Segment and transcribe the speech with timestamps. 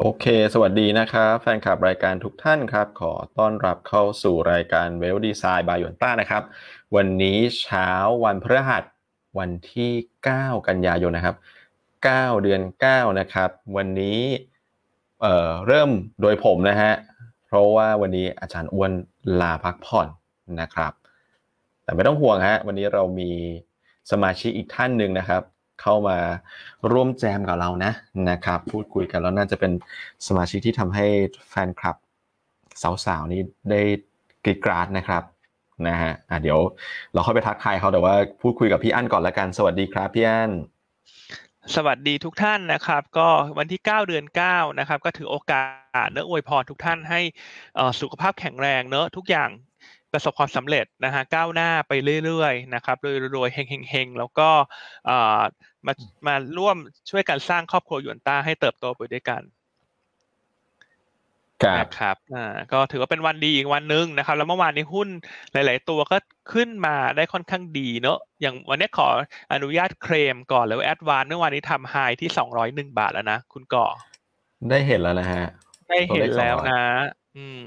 [0.00, 6.42] โอเค สวัสดีนะครับ แฟนคลับรายการทุกท่านครับ ขอต้อนรับเข้าสู่รายการเวลดีไซน์บายยวนต้านะครับ
[6.96, 7.88] วันนี้เช้า
[8.24, 8.84] วันพฤหัส
[9.38, 9.92] วันที่
[10.30, 11.36] 9 กันยายนนะครับ
[11.92, 14.20] 9 เดือน 9 นะครับ วันนี้
[15.22, 15.90] เอ่อเริ่ม
[16.20, 16.92] โดยผมนะฮะ
[17.46, 18.92] เพราะว่าวันนี้อาจารย์อ้วน
[19.40, 20.08] ลาพักผ่อน
[20.60, 20.92] นะครับ
[21.84, 23.30] แต่ไม่ต้องห่วงฮะ วันนี้เรามี
[24.10, 25.42] สมาชิกอีกท่านหนึ่งนะครับ
[25.82, 26.18] เข้ามา
[26.92, 27.92] ร่วมแจมกับเรานะ
[28.30, 29.72] นะครับพูดคุยกันแล้วน่าจะเป็น
[30.26, 31.06] สมาชิกที่ทำให้
[31.48, 31.96] แฟนคลับ
[33.06, 33.80] สาวๆนี้ได้
[34.44, 35.22] กรีดกราดนะครับ
[35.88, 36.58] นะฮะอะเดี๋ยว
[37.12, 40.50] เราเข้าไปทักทายเขาแต่ว่าพูดคุยกับพี่อั้นก่อนละกัน สวัสดีครับพี่อั้น
[41.74, 45.62] สวัสดีทุกท่านนะครับ ก็วันที่ 9 เดือน 9 นะครับ ก็ถือโอกา
[46.06, 47.20] สเนื้ออวยพรทุกท่านให้
[47.78, 49.50] อ่อสุขภาพแข็งแรงเนอะทุกอย่าง
[50.12, 51.92] ประสบความสำเร็จนะฮะก้าวหน้าไป
[52.24, 52.96] เรื่อยๆนะครับ
[53.36, 54.48] รวยๆเฮงๆแล้วก็
[55.08, 55.40] อ่อ
[55.86, 55.92] มา
[56.26, 56.76] มาร่วม
[57.10, 59.42] ช่วยกันสร้างครอบครัวหยวนต้าให้เติบโตไปด้วยกัน
[61.64, 65.08] ครับนะครับอ่าก็ถือว่าเป็นวันดีอีกวันหนึ่งนะครับ แล้วเมื่อวานนี้หุ้น
[65.52, 66.16] หลาย ๆ ตัวก็
[66.52, 69.08] ขึ้นมาได้ค่อนข้างดีเนอะอย่างวันนี้ขอ
[69.52, 73.86] อนุญาตเคลมก่อนเลยว่าแอดวานเมื่อวานนี้ทำไฮที่สองร้อยหนึ่งบาทแล้วนะ คุณก่อ
[74.70, 75.44] ได้เห็นแล้วนะฮะ
[75.88, 76.84] ได้เห็นแล้วตัวเลข200นะ
[77.36, 77.64] อืม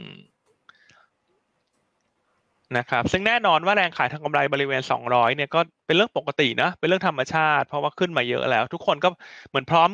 [2.78, 9.10] นะครับซึ่งแน่นอนว่าแรงขายทางกำไรบริเวณ 200เนี่ยก็เป็นเรื่องปกตินะเป็นเรื่องธรรมชาติ เพราะว่าขึ้นมาเยอะแล้ว ทุกคนก็
[9.50, 9.90] เหมือนพร้อม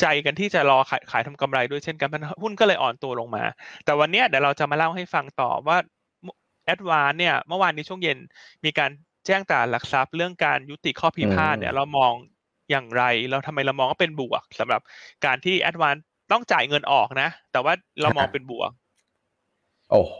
[0.00, 3.44] ใจกันที่จะรอขายขายทำกำไรด้วยเช่นกันเพราะฉะนั้นหุ้นก็เลยอ่อนตัวลงมา
[3.84, 5.76] แต่วันเนี้ยเดี๋ยวเราจะมาเล่าให้ฟังต่อว่า
[6.64, 8.18] แอดวานเนี่ยเมื่อวานนี้ช่วงเย็น
[8.64, 8.90] มีการ
[9.26, 12.12] แจ้งตลาดหลักทรัพย์ เรื่องการยุติข้อพิพาทเนี่ยเรามอง
[12.70, 14.80] อย่างไร เราทำไมเรามองว่าเป็นบวกสำหรับ
[15.26, 15.94] การที่แอดวาน
[16.32, 18.70] ต้องจ่ายเงินออกนะ แต่ว่าเรามองเป็นบวก
[19.90, 20.16] โอ้โห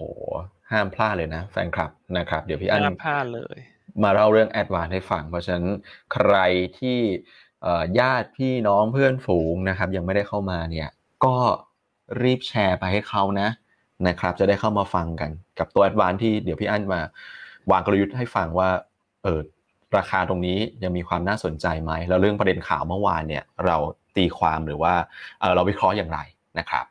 [0.73, 3.59] ห้ามพลาดเลยนะแฟนคลับนะครับ เดี๋ยวพี่อั้นห้ามพลาดเลย
[4.03, 5.67] มาเล่าเรื่องแอดวานให้ฟัง เพราะฉะนั้น
[6.15, 6.35] ใคร
[6.79, 6.99] ที่
[7.63, 10.89] เอ่อญาติพี่น้องเพื่อนฝูงนะครับ ยังไม่ได้เข้ามาเนี่ย
[11.25, 11.37] ก็
[12.23, 13.49] รีบแชร์ไปให้เขานะ
[14.09, 17.01] นะครับ จะได้เข้ามาฟังกัน กับตัวแอดวานที่เดี๋ยวพี่อั้นมา
[17.71, 18.69] วางกลยุทธ์ให้ฟังว่า
[19.25, 19.41] เออ
[19.97, 23.77] ราคาตรงนี้ยังมีความน่าสนใจไหมแล้วเรื่องประเด็นข่าวเมื่อวานเนี่ย เรา
[24.17, 24.95] ตีความหรือว่า
[25.41, 26.19] เออเราวิเคราะห์อย่างไร
[26.59, 26.85] นะครับ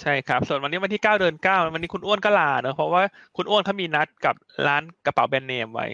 [0.00, 3.02] ใช่ครับ ส่วนวันนี้วันที่9เดือน9วันนี้คุณอ้วนก็ลาเนอะเพราะว่า
[3.36, 4.34] คุณอ้วนเขามีนัดกับ
[4.66, 5.86] ร้านกระเป๋าแบรนด์เนมไว้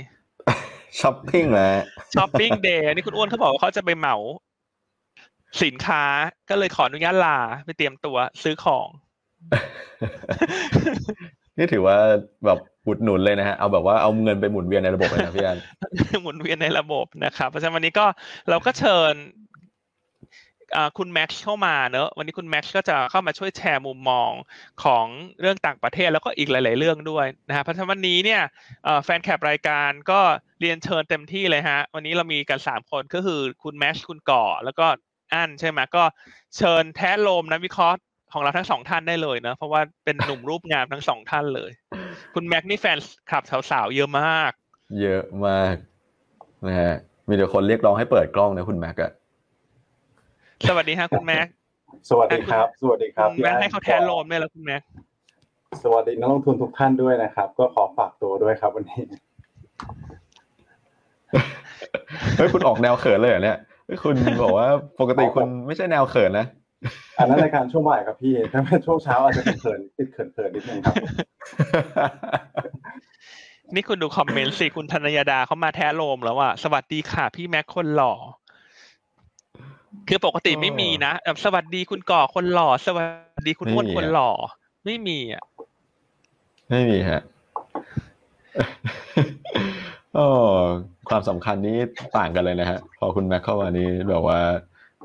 [1.01, 1.75] ช้อปปิ้งแล้ว
[2.15, 4.17] ช้อปปิ้งเดย์นี่คุณอ้วนเขาบอกว่าเขาจะไปเหมา
[5.63, 6.05] สินค้า
[6.51, 8.89] ก็เลยขออนุญาตลาไปเตรียมตัวซื้อของ
[11.59, 11.97] นี่ถือว่า
[12.47, 15.59] แบบอุดหนุนเลยนะฮะเอาแบบว่าเอาเงินไปหมุนเวียนในระบบเลยนะพี่อัน
[16.23, 18.07] หมุนเวียนในระบบนะครับเพราะฉะนั้นวันนี้ก็
[18.51, 19.15] เราก็เชิญ
[19.48, 19.48] อ่า
[20.99, 24.31] คุณแม็กซ์เข้ามาเนอะวันนี้คุณแม็กซ์ก็จะเข้ามาช่วยแชร์มุมมอง
[24.85, 25.07] ของ
[25.41, 28.43] เรื่องต่างประเทศแล้วก็อีกหลาย ๆ เรื่องด้วยนะครับเพราะฉะนั้นวันนี้เนี่ย
[29.05, 30.21] แฟนคลับรายการก็
[30.61, 34.87] เรียนเชิญเต็มที่เลยฮะ วันนี้เรามีกันสามคนก็คือคุณแม็กซ์คุณก่อ แล้วก็
[35.35, 36.05] อันใช่ไหมก็
[36.57, 37.97] เชิญแท้โลมนักวิเคราะห์
[38.33, 41.71] ของเราทั้งสองท่านได้เลยนะเพราะว่าเป็นหนุ่มรูปงามทั้งสองท่านเลย
[42.35, 42.99] คุณแม็กซ์นี่แฟน
[43.31, 44.51] คลับสาวๆเยอะมาก
[45.01, 45.75] เยอะมาก
[46.67, 46.95] นะฮะ
[47.29, 49.11] มีแต่คนเรียกร้องให้เปิดกล้องนะคุณแม็กอะ
[50.67, 51.53] สวัสดีฮะคุณแม็กซ์
[52.11, 54.89] สวัสดีครับ สวัสดีครับคุณแม็กซ์ให้เขาแทนโลมด้วยแล้วคุณแม็กซ์
[55.83, 59.01] สวัสดีนักลงทุนทุกท่านด้วยนะครับ ก็ขอฝากตัวด้วยครับวันนี้
[62.37, 64.69] เฮ้ยคุณออกแนวเขินเลยเหรอเนี่ยเฮ้ยคุณบอกว่า
[65.01, 66.47] ปกติคุณไม่ใช่แนวเขินนะ
[67.19, 70.95] อันนั้นรายการช่วงบ่ายครับพี่ ถ้าเป็นช่วงเช้าอาจจะเป็นเขินติดเขินเขินนิดนึงครับ
[73.75, 78.15] นี่คุณดูคอมเมนต์สิคุณธนยดาเขามาแท้โลมแล้วอะสวัสดีค่ะพี่แม็กคนหล่อ
[80.09, 83.05] คือปกติไม่มีนะแบบสวัสดีคุณก่อคนหล่อ สวั
[83.41, 84.31] สดีคุณอ้วนไม่มีคนอะหล่อ
[84.85, 85.43] ไม่มีอะ
[86.71, 87.23] ไม่มีฮะ
[90.15, 90.27] โอ้
[91.09, 91.77] ความสำคัญนี้
[92.17, 94.39] ต่างกันเลยนะฮะ พอคุณแม็กเข้ามานี้แบบว่า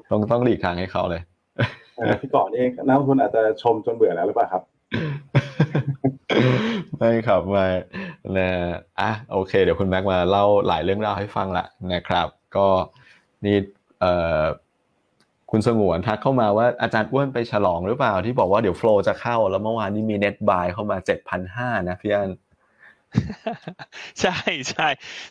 [0.10, 1.22] ต้องต้องหลีกทางให้เขาเลย
[1.98, 4.64] เออพี่ก่อนนี่นักลงทุนอาจจะชมจนเบื่อแล้วหรือเปล่าครับ
[6.98, 7.68] ไม่ครับไม่
[8.38, 8.50] นะ
[9.00, 12.68] อะโอเค เดี๋ยวคุณแม็กมาเล่าหลายเรื่องเล่าวให้ฟังละนะครับ ก็
[13.46, 13.58] นี่
[14.02, 14.42] เอ่อ
[15.56, 22.32] คุณสงวนทักเข้ามาว่าอาจารย์อ้วนไปฉลองหรือเปล่าที่บอกว่าเดี๋ยวโฟลจะเข้า แล้วเมื่อวานนี้มีเน็ตบายเข้ามาเจ็ดพันห้านะพี่อัน
[24.22, 24.38] ใช่
[24.70, 24.88] ใช่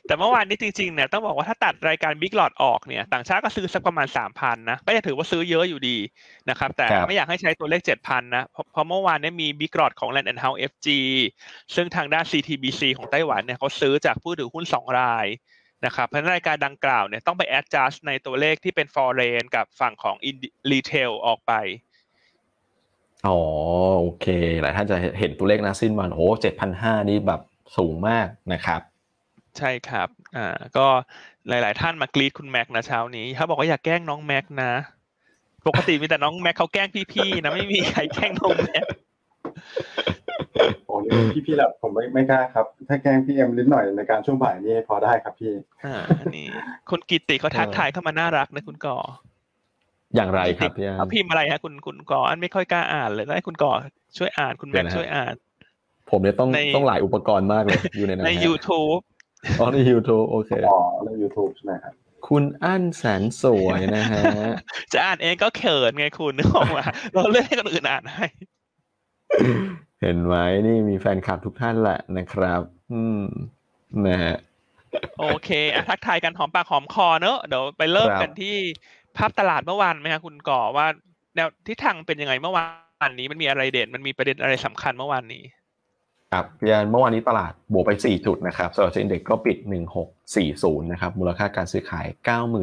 [0.06, 5.96] แต่เมื่อวานนี้จริงๆเนี่ยต้องบอกว่าถ้าตัดรายการบิ๊กหลอดออกเนี่ยต่างชาติก็ซื้อสักประมาณสามพันนะก็จะถือว่าซื้อเยอะอยู่ดี
[6.50, 10.88] นะครับแต่ครับไม่อยากให้ใช้ตัวเลขเจ็ดพันนะเพราะเพราะเมื่อวานเนี้มีบิ๊กหลอดของ Land and House FG
[11.74, 15.26] ซึ่งทางด้าน CTBC ของไต้หวันเนี่ยเขาซื้อจากผู้ถือหุ้นสองราย
[15.84, 21.52] นะครับเพราะฉะนั้นรายการดังกล่าวเนี่ยต้องไป adjust ในตัวเลขที่เป็น foreign กับฝั่งของ in- retail ออกไป
[23.26, 23.38] อ๋อ
[24.00, 24.26] โอเค
[24.60, 27.40] หลายท่านจะเห็นตัวเลขนะสิ้นวันโอ้เจ็ดพันห้านี่แบบ
[27.76, 28.80] สูงมากนะครับ
[29.58, 30.86] ใช่ครับอ่าก็
[31.48, 34.72] หลาย ๆ ท่านมากรีดคุณแม็กนะเช้านี้เขาบอกว่าอยากแกล้งน้องแม็กนะ
[35.66, 38.86] ปกติมีแต่น้องแม็กเขาแกล้งพี่ ๆ นะไม่มีใครแกล้งน้องแม็ก
[40.86, 45.52] โอ้นี่พี่พี่ๆแบบผมไม่ไม่กล้าครับ ถ้าแกล้งพี่เอ็มนิดหน่อยในการช่วงบ่ายนี่พอได้ครับพี่
[45.84, 45.96] อ่า
[46.36, 46.48] นี่
[46.90, 48.98] คุณกิติเขาทักทายเข้ามาน่ารักนะคุณก่อ
[50.14, 53.72] อย่างไรครับพี่อันเขาพิมพ์อะไรฮะคุณคุณก่ออันไม่ค่อยกล้าอ่านเลยให้คุณก่อ
[54.18, 55.34] ช่วยอ่านคุณแม็กเดี๋ยวนะฮะช่วยอ่าน
[56.10, 59.00] ผมเนี่ยต้องในต้องหลายอุปกรณ์มากเลยอยู่ในนั้นในฮะ YouTube
[59.60, 61.94] อ๋อใน YouTube โอเคอ๋อใน YouTube ใช่ไหมครับ
[62.28, 64.22] คุณอั้นแสนสวยนะฮะ
[64.92, 66.84] จะอ่านเองก็เขินไงคุณนึกออกมา
[67.14, 68.26] เราเลือกให้คนอื่นอ่านให้
[70.02, 70.34] เห็นไหม
[70.66, 72.60] นี่มีแฟนคลับทุกท่านแหละนะครับ
[72.92, 73.22] อืม
[74.06, 74.36] นะฮะ
[75.20, 78.56] โอเคอะทักทายกันหอมปากหอมคอเนอะเดี๋ยวไปเริ่มครับกันที่
[79.16, 80.86] ภาพตลาดเมื่อวานไหมคะคุณก่อว่า
[81.34, 85.42] แนวทิศทางเป็นยังไงเมื่อวานนี้มันมีอะไรเด่น มันมีประเด็นอะไรสำคัญเมื่อวานนี้
[86.32, 89.58] ครับพี่อันเมื่อวานนี้ตลาดบวกไป 4 จุดนะครับสำหรับเซ็นเด็กก็ปิด
[90.24, 92.06] 1640 นะครับ มูลค่าการซื้อขาย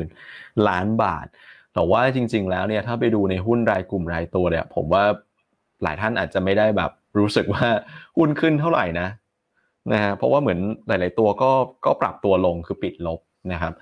[0.06, 1.28] 90,000 ล้านบาท
[1.74, 5.04] แต่ว่าจริง ๆ แล้วเนี่ยถ้าไปดูในหุ้นรายกลุ่มรายตัวเนี่ย ผมว่า
[5.84, 7.68] หลายท่านอาจจะไม่ได้แบบรู้สึกว่า
[8.18, 9.08] หุ้นขึ้นเท่าไหร่นะ
[9.94, 11.52] นะฮะเพราะว่าเหมือนหลาย ๆ ตัวก็
[11.86, 13.20] ก็ปรับตัวลงคือปิดลบ
[13.54, 13.74] นะครับ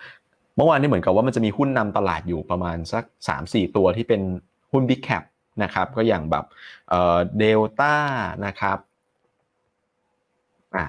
[0.55, 3.03] เมื่อวานนี้เหมือนกับว่ามันจะมีหุ้นนำตลาดอยู่ประมาณสัก
[3.39, 4.21] 3-4 ตัวที่เป็น
[4.71, 5.23] หุ้น Big Cap
[5.63, 6.45] นะครับก็อย่างแบบ
[6.89, 7.95] เอ่อเดลต้า
[8.45, 8.77] นะครับ
[10.75, 10.85] อะ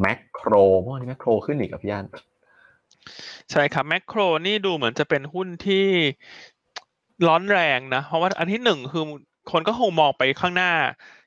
[0.00, 2.06] แมคโครเมื่อวานนี้แมคโครขึ้นอีกกับพี่อัน
[3.50, 5.86] ใช่ครับแมคโครนี่ดูเหมือนจะเป็นหุ้นที่
[7.28, 9.04] ร้อนแรงนะ เพราะว่าอันที่หนึ่งคือ
[9.50, 10.72] คนก็คงมองไปข้างหน้า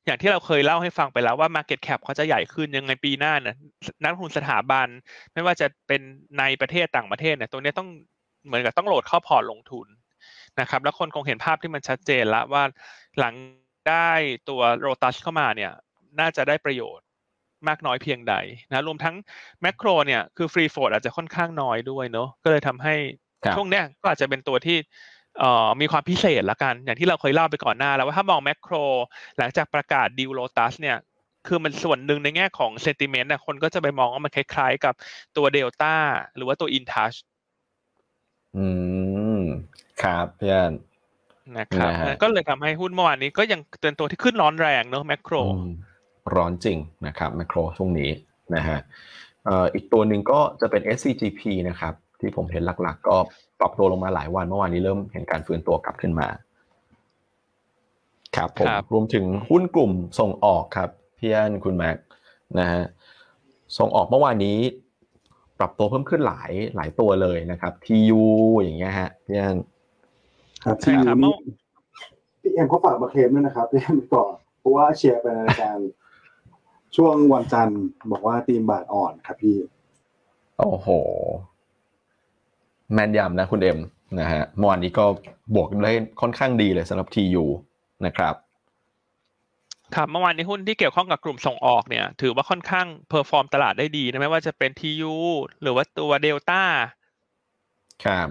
[0.06, 3.56] อย่างที่เราเคยเล่าให้ฟังไปแล้วว่า Market Cap เขาจะใหญ่ขึ้นยังไงปีหน้าเนี่ย
[4.04, 4.88] นักลงทุนสถาบัน
[5.34, 6.02] ไม่ว่าจะเป็น
[6.40, 7.90] ในประเทศต่างประเทศเนี่ยตัวเนี้ยต้อง
[8.46, 9.88] เหมือนกับต้องโหลดเข้าพอร์ตลงทุน
[10.60, 12.64] นะครับ แล้วคนคงเห็นภาพที่มันชัดเจนแล้วว่า
[13.20, 13.34] หลัง
[13.90, 14.12] ได้
[14.50, 15.72] ตัวโรตัสเข้ามาเนี่ย
[16.20, 17.06] น่าจะได้ประโยชน์
[17.68, 18.36] มากน้อยเพียงใด
[18.72, 19.16] นะรวมทั้ง
[19.62, 22.96] แมคโครเนี่ยคือฟรีโฟดอาจจะค่อนข้างน้อยด้วยเนอะก็เลยทำให้
[23.44, 24.92] ครับช่วงเนี้ยก็อาจจะเป็นตัวที่เอ่อ
[25.82, 28.76] มีความพิเศษละกัน อย่างที่เราเคยเล่าไปก่อนหน้าแล้วว่าถ้ามองแมคโคร
[29.38, 30.98] หลังจากประกาศดิวโ o ตัสเนี่ย
[31.48, 34.94] คือมันส่วนหนึ่งในแง่ของเซนติเมนต์นะคนก็จะไปมองว่ามันคล้ายๆกับ
[35.38, 35.96] ตัวเดลต้า
[36.36, 37.14] หรือว่าตัวอินทัช
[38.58, 38.68] อื
[39.36, 39.40] ม
[40.04, 40.74] ครับพี่อัน
[41.58, 45.70] นะครับนะฮะก็เลยทำให้หุ้นเมื่อวานนี้ก็ยังเป็นตัวที่ขึ้นร้อนแรงเนอะแมคโครอืม
[46.36, 46.78] ร้อนจริง
[47.08, 48.10] นะครับแมคโครช่วงนี้
[48.56, 48.80] นะฮะ
[49.46, 53.18] เอ่ออีกตัวหนึ่งก็จะเป็น SCGP นะครับ ที่ผมเห็นหลัก ๆ ก็
[53.60, 56.28] ปรับตัวลงมาหลายวันเมื่อวานนี้เริ่มเห็นการฟื้นตัวกลับขึ้นมา
[58.36, 61.98] ครับผมครับรวมถึงหุ้นกลุ่มส่งออกครับพี่อันคุณแม็ก
[62.60, 62.84] นะฮะ
[63.78, 64.58] ส่งออกเมื่อวานนี้
[65.60, 68.24] ปรับตัวเพิ่มขึ้นหลายหลายตัวเลยนะครับ TU
[68.62, 69.58] อย่างเงี้ยฮะพี่อัน
[70.64, 71.36] ครับใช่ที่ครับนี่เมื่อ
[72.42, 75.78] พี่เอ็มเขาฝากมาเคลมด้วยนะครับพี่เอ็มก่อนเพราะว่าเชียร์ไปในรายการ
[76.96, 77.82] ช่วงวันจันทร์
[78.12, 79.58] บอกว่าทีมบาทอ่อนครับพี่
[80.60, 80.88] โอ้โห
[82.94, 83.80] แม่นยำนะคุณเอ็ม
[84.20, 85.06] นะฮะเมื่อวานนี้ก็
[85.56, 85.92] บวกได้
[86.22, 87.46] ค่อนข้างดีเลยสำหรับ TU
[88.06, 88.36] นะครับ
[89.96, 95.14] ครับเมื่อวานนี้หุ้นที่เกี่ยวข้องกับกลุ่มส่งออกเนี่ย ถือว่าค่อนข้าง perform ตลาดได้ดีนะไม่ว่าจะเป็น TU
[95.62, 96.64] หรือว่าตัวเดลต้า
[98.06, 98.28] ครับ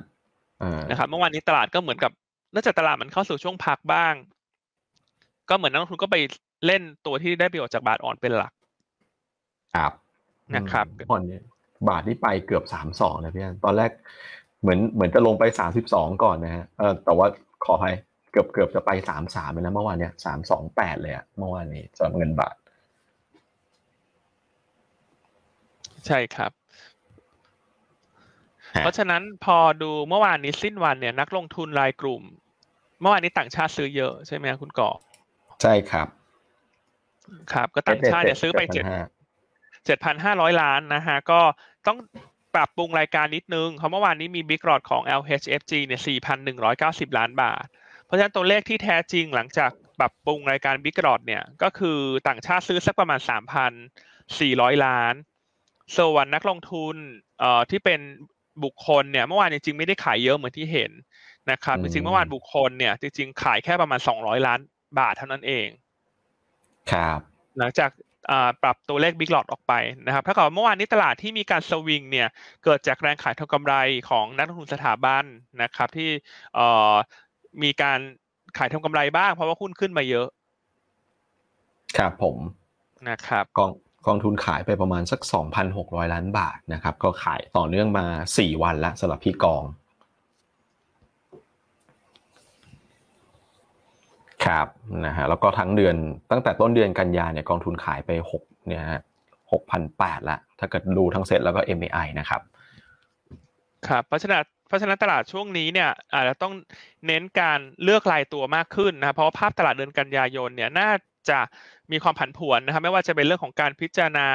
[0.63, 2.13] อ่านะครับเมื่อวานนี้ตลาดก็เหมือนกับ
[2.53, 4.15] เนื่องจากตลาดมันเข้าสู่ช่วงพักบ้าง
[5.49, 6.17] ก็เหมือนนักลงทุนก็ไป
[6.67, 8.53] เล่นตัวที่ได้ประโยชน์จากบาทอ่อนเป็นหลัก
[9.75, 9.93] ครับ
[10.57, 11.43] นะครับอืมผ่อนเนี่ย
[11.89, 13.91] บาทนี่ไปเกือบสามสองเลยพี่อันตอนแรก
[14.63, 17.27] เหมือนเหมือนจะลงไปสามสิบสองก่อนนะฮะเออแต่ว่า
[17.65, 17.95] ขออภัย
[18.33, 22.55] เกือบเกือบจะไปสามสามเลยนะเมื่อวานเนี้ยสามสองแปดเลยอะเมื่อวานนี้สำหรับเงินบาท
[26.07, 26.53] ใช่ครับ
[28.75, 32.23] ฮะเพราะฉะนั้นพอดูเมื่อวานนี้สิ้นวันเนี่ย นักลงทุนรายกลุ่ม
[33.01, 34.91] เมื่อวานนี้ต่างชาติซื้อเยอะใช่ไหมครับคุณก่อ
[35.63, 36.09] ใช่ครับ
[37.53, 41.41] ครับ ก็ต่างชาติเนี่ยซื้อไปเจ็ด7,500เจ็ดพันห้าร้อยล้านนะฮะก็
[41.87, 41.99] ต้อง
[42.55, 47.65] ปรับปรุงรายการนิดนึงเพราะเมื่อวานนี้มีบิ๊กรอดของ LHFG เนี่ยสี่พันหนึ่งร้อยเก้าสิบล้านบาท
[48.05, 53.73] เพราะฉะนั้นตัวเลขที่แท้จริงหลังจากปรับปรุงรายการบิ๊กรอดเนี่ย ก็คือต่างชาติซื้อสักประมาณสามพัน
[54.41, 55.15] สี่ร้อยล้าน
[55.99, 56.97] ส่วนนักลงทุน
[57.41, 58.01] เอ่อที่เป็น
[58.65, 60.93] บุคคลเนี่ยเมื่อวานจริงๆไม่ได้ขายเยอะเหมือนที่เห็น
[61.51, 64.61] นะครับอืจมริงๆเมื่อวานบุคคลเนี่ยจริงๆขายแค่ประมาณสองร้อยล้าน
[64.99, 65.69] บาทเท่านั้นเอง
[66.93, 67.21] ครับ
[67.59, 68.12] หลังจากอ่า
[68.63, 69.73] ปรับตัวเลขบิ๊กหลอดออกไป
[70.07, 72.29] นะครับถ้าเกิดว่าเมื่อวานนี้ตลาดที่มีการสวิงเนี่ย
[72.65, 73.75] เกิดจากแรงขายทางกำไร
[74.11, 75.25] ของนักลงทุนสถาบัน
[75.63, 76.11] นะครับที่
[76.55, 76.93] เอ่อ
[77.63, 77.99] มีการ
[78.59, 80.29] ขายทำกำไรบ้าง เพราะว่าหุ้นขึ้นมาเยอะ
[81.99, 82.37] ครับผม
[83.09, 83.71] นะครับกอง
[84.07, 85.21] กองทุนขายไปประมาณสัก
[85.67, 89.63] 2,600 ล้านบาทนะครับก็ขายต่อเนื่องมา 4 วันแล้วสำหรับพี่กอง
[94.47, 94.67] ครับ
[95.07, 95.97] นะฮะแล้วก็ทั้งเดือน
[96.31, 99.01] ตั้งแต่ต้นเดือนกันยาเนี่ยกองทุนขายไป6เนี่ยฮะ
[99.69, 102.41] 6,800ละถ้าเกิดดูทั้งเซ็ตแล้วก็ MAI นะครับ
[103.89, 106.53] ครับเพราะฉะนั้นเพราะฉะนั้นตลาดช่วงนี้เนี่ยอาจจะต้อง
[107.07, 110.91] เน้นการเลือกรายตัวมากขึ้นนะเพราะว่าภาพตลาดเดือนกันยายนเนี่ยน่า
[111.29, 111.39] จะ
[111.93, 114.29] มีความผันผวนนะครับไม่ว่าจะเป็นเรื่องของการพิจารณา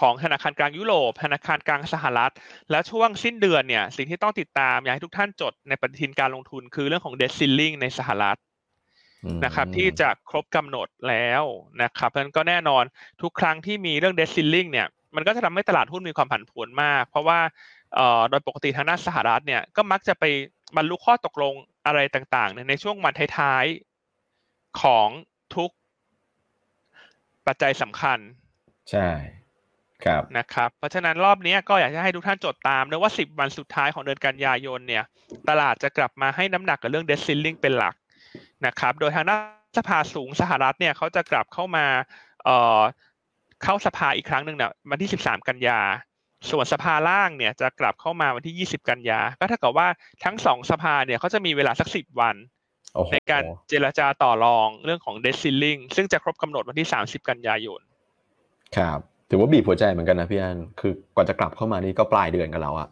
[0.00, 2.32] ของธนาคารกลางยุโรป ธนาคารกลางสหรัฐ
[2.70, 8.38] และช่วงสิ้นเดือนเนี่ยสิ่งที่ต้องติดตามอยากให้ทุกท่านจดในปฏิทินการลงทุนคือเรื่องของ debt ceiling ในสหรัฐ
[9.44, 11.42] นะครับที่จะครบกำหนดแล้ว
[11.82, 12.84] นะครับเพราะฉะนั้นก็แน่นอน
[13.22, 17.40] ทุกครั้งที่มีเรื่อง debt ceiling เนี่ยมันก็จะทำให้ตลาดหุ้นมีความผันผวนมาก เพราะว่า
[17.94, 20.24] เอ่อโดยปกติทางด้านสหรัฐเนี่ยก็มักจะไป
[20.76, 21.54] บรรลุข้อตกลง
[21.86, 25.08] อะไรต่างๆเนี่ยในช่วงวันท้ายๆของ
[25.56, 25.70] ทุก
[27.46, 28.18] ปัจจัยสำคัญ
[28.90, 29.08] ใช่
[30.04, 35.04] ครับนะครับเพราะฉะนั้นรอบนี้ก็อยากจะให้ทุกท่านจดตามนะว่า 10 วันสุดท้ายของเดือนกันยายนเนี่ย
[35.48, 37.94] ตลาดจะกลับมาให้น้ำหนักกับเรื่อง debt ceiling เป็นหลัก
[38.66, 41.86] นะครับ โดยทางด้านสภาสูงสหรัฐเนี่ยเขาจะกลับเข้ามา
[42.44, 42.80] เอ่อ
[43.64, 45.80] เข้าสภาอีกครั้งหนึ่งเนี่ยวันที่ 13 กันยา
[46.50, 49.88] ส่วนสภาล่างเนี่ยจะกลับเข้ามาวันที่ 20 กันยา ก็เท่ากับว่า
[50.24, 52.36] ทั้งสองสภาเนี่ยเขาจะมีเวลาสัก 10 วัน
[52.94, 57.80] โอ้โหในการเจรจาต่อรองเรื่องของ debt ceiling ซึ่งจะครบกำหนดวันที่ 30 กันยายน
[58.76, 62.88] ครับถือว่าบีบหัวใจเหมือนกันนะพี่อันคือกว่าจะกลับเข้ามานี่ก็ปลายเดือนกันแล้วอะ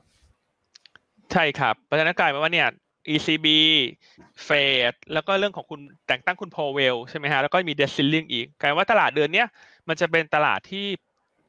[1.33, 2.69] ใช่ครับเพราะฉะนั้นกลายเป็นว่าเนี่ย
[3.15, 3.47] ECB
[4.45, 4.51] เฟ
[4.93, 9.49] ดแล้วก็เรื่องของคุณแต่งตั้งคุณ Powell ใช่ไหมฮะแล้วก็มี debt ceiling อีกกลายว่าตลาดเดือนเนี้ย
[9.89, 10.87] มันจะเป็นตลาดที่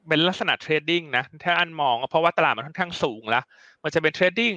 [0.08, 3.44] เป็นลักษณะ trading นะถ้าอันมองเพราะว่าตลาดมันค่อนข้างสูงแล้ว
[3.84, 4.54] มันจะเป็น trading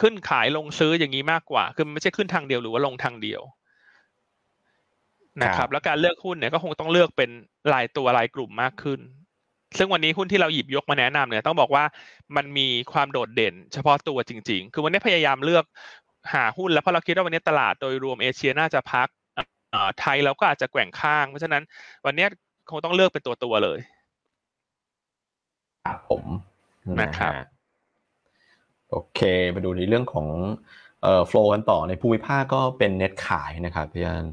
[0.00, 3.42] ขึ้นขายลงซื้ออย่างนี้มากกว่า คือมันไม่ใช่ขึ้นทางเดียวหรือว่าลงทางเดียว
[5.42, 7.30] นะครับ แล้วการเลือกหุ้นเนี่ยก็คงต้องเลือกเป็น
[7.72, 9.00] รายตัวรายกลุ่มมากขึ้น
[9.76, 11.84] ซึ่งวันนี้หุ้นที่เราหยิบยกมาแนะนำเนี่ยต้องบอกว่า
[12.36, 15.64] มันมีความโดดเด่น เฉพาะตัวจริง ๆ คือวันนี้พยายามเลือก
[16.34, 19.08] หาหุ้นแล้วเพราะเราคิดว่าวันนี้ตลาดโดยรวมเอเชียน่าจะพัก
[19.70, 21.62] เอ่อไทยเราก็อาจจะแกว่งข้าง เพราะฉะนั้น
[22.06, 22.26] วันนี้
[22.70, 23.78] คงต้องเลือกเป็นตัวตัวๆเลย
[25.84, 26.24] ครับผม
[27.00, 27.38] นะครับฮ
[28.90, 29.20] โอเค
[29.52, 30.28] ไปดูในเรื่องของ
[31.02, 34.26] เอ่อโฟล์กันต่อในภูมิภาคก็เป็นเน็ตขายนะครับพี่อัน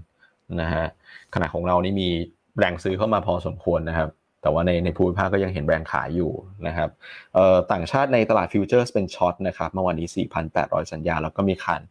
[0.61, 0.85] นะฮะ
[1.33, 2.09] ขณะของเรานี่มี
[2.57, 4.09] แรงซื้อเข้ามาพอสมควรนะครับ
[4.45, 6.31] แต่ว่าในในภูมิภาคก็ยังเห็นแรงขายอยู่
[6.67, 6.89] นะครับ
[7.71, 10.07] ต่างชาติในตลาด futures เป็น short นะครับเมื่อวานนี้
[10.49, 11.81] 4,800 สัญญา แล้วก็มีขา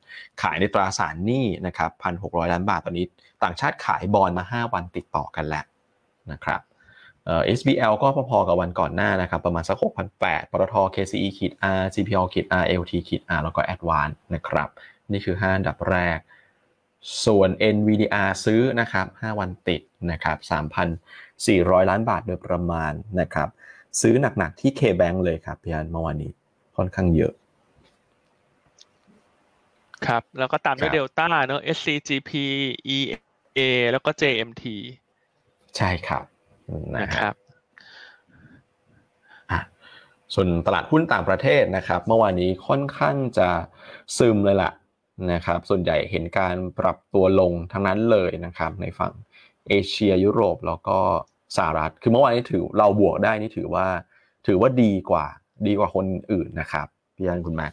[0.42, 3.06] ขายในตราสารหนี้นะครับ 1,600 ล้านบาทตอนนี้
[3.44, 5.64] ต่างชาติขายบอลมา 5 วันติดต่อกันแล้ว
[6.32, 6.60] นะครับ
[7.24, 9.76] เอ่อ SBL ก็พอๆกับวันก่อนหน้านะครับ ประมาณสัก
[10.18, 14.68] 6,800ปตท KCE ขีด R CPO ขีด R LT ขีด R แล้วก็ Advance นะครับ
[15.12, 16.18] นี่คือ 5 อันดับแรก
[17.24, 19.80] ส่วน NVDR ซื้อนะครับ 5 วันติด
[20.10, 20.38] นะครับ
[21.38, 23.48] 3,400 ล้านบาทโดยประมาณนะครับ
[24.00, 26.30] ซื้อหนักๆที่ KBank เลยครับพี่อันเมื่อวานนี้
[26.76, 27.32] ค่อนข้างเยอะ
[30.06, 32.30] ครับ แล้วก็ตามด้วยครับเดลต้าเนอะ SCGP
[32.96, 33.60] EA
[33.90, 34.64] แล้วก็ JMT
[35.76, 36.24] ใช่ครับ
[36.94, 37.34] นะนะคครับรับ
[39.50, 39.60] อะ
[40.34, 43.48] ส่วนตลาดหุ้นต่างประเทศนะครับ เมื่อวานนี้ค่อนข้างจะ
[44.18, 44.70] ซึมเลยล่ะ
[45.32, 49.12] นะครับ ส่วนใหญ่เห็นการปรับตัวลงทั้งนั้นเลยนะครับ ในฝั่ง
[49.68, 50.98] เอเชียยุโรปแล้วก็
[51.56, 53.86] สหรัฐ คือเมื่อวานนี้ถือเราบวกได้นี่ถือว่า
[54.46, 55.26] ถือว่าดีกว่า
[55.66, 57.72] ดีกว่าคนอื่นนะครับพี่ยันคุณแม็ก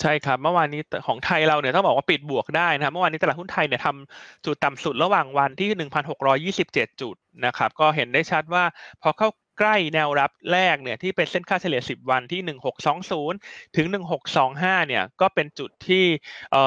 [0.00, 5.68] ใช่ครับเมื่อวานนี้ของไทยเราเนี่ยต้องบอกว่าปิดบวกได้นะครับเมื่อวานนี้ตลาดหุ้นไทยเนี่ยทำจุดต่ำสุดระหว่างวันที่
[6.54, 8.64] 1,627 จุดนะครับก็เห็นได้ชัดว่า
[9.02, 12.40] พอเข้า ใกล้แนวรับแรกเนี่ยที่เป็นเส้นค่าเฉลี่ย 10 วันที่
[13.08, 13.86] 1620 ถึง
[14.36, 16.04] 1625 เนี่ยก็เป็นจุดที่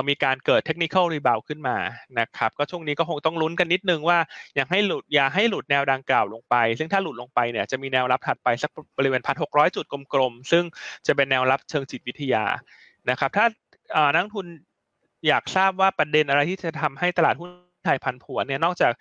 [0.07, 1.77] มีการเกิดเทคนิคอลรีบาวขึ้นมา
[2.19, 4.19] นะครับก็ช่วงนี้ก็คงต้องลุ้นกันนิดนึงว่า
[4.55, 10.63] อยากให้หลุดอย่าให้หลุดแนวดังกล่าวลงไป ซึ่งถ้าหลุดลงไปเนี่ยจะมีแนวรับถัดไปสักบริเวณ 1,600 จุดกลมๆ ซึ่ง
[11.07, 12.43] จะเป็นแนวรับเชิงจิตวิทยา
[13.09, 13.45] นะครับถ้า
[14.13, 14.47] นักทุน
[15.27, 17.49] อยากทราบว่าประเด็นอะไรที่จะทำให้ตลาดหุ้น
[17.85, 18.93] ไทยพันผวนเนี่ยนอกจาก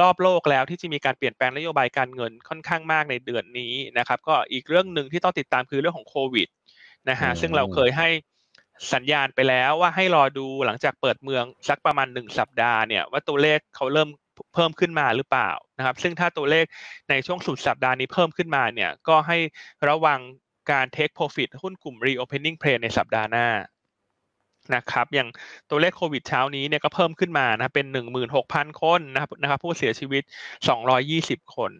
[0.00, 6.48] รอบโลกแล้วที่จะมีการเปลี่ยนแปลงนโยบายการเงินค่อนข้างมากในเดือนนี้นะครับ ก็อีกเรื่องหนึ่งที่ต้องติดตามคือเรื่องของโควิด
[7.10, 8.08] นะฮะอืมซึ่งเราเคยให้
[8.94, 14.08] สัญญาณไปแล้วว่าให้รอดูหลังจากเปิดเมืองสักประมาณหนึ่งสัปดาห์เนี่ยว่าตัวเลขเขาเริ่ม
[14.54, 16.64] เพิ่มขึ้นมาหรือเปล่านะครับ ซึ่งถ้าตัวเลข
[17.10, 19.38] ในช่วงสุดสัปดาห์นี้เพิ่มขึ้นมาเนี่ยก็ให้
[19.88, 20.20] ระวัง
[20.70, 23.48] การ take profit หุ้นกลุ่ม reopening play ในสัปดาห์หน้า
[24.74, 25.28] นะครับอย่าง
[25.70, 30.22] ตัวเลขโควิดเช้านี้เนี่ยก็เพิ่มขึ้นมานะเป็นหนึ่งหมื่นหกพันคนนะครับนะครับผู้เสียชีวิต
[30.68, 31.72] สองร้อยี่สิบคน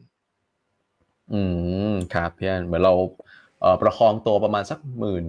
[1.33, 1.43] อื
[1.91, 2.95] มครับพี่อันเหมือนเรา
[3.61, 5.26] เอ่อประคองตัวประมาณสักหมื่น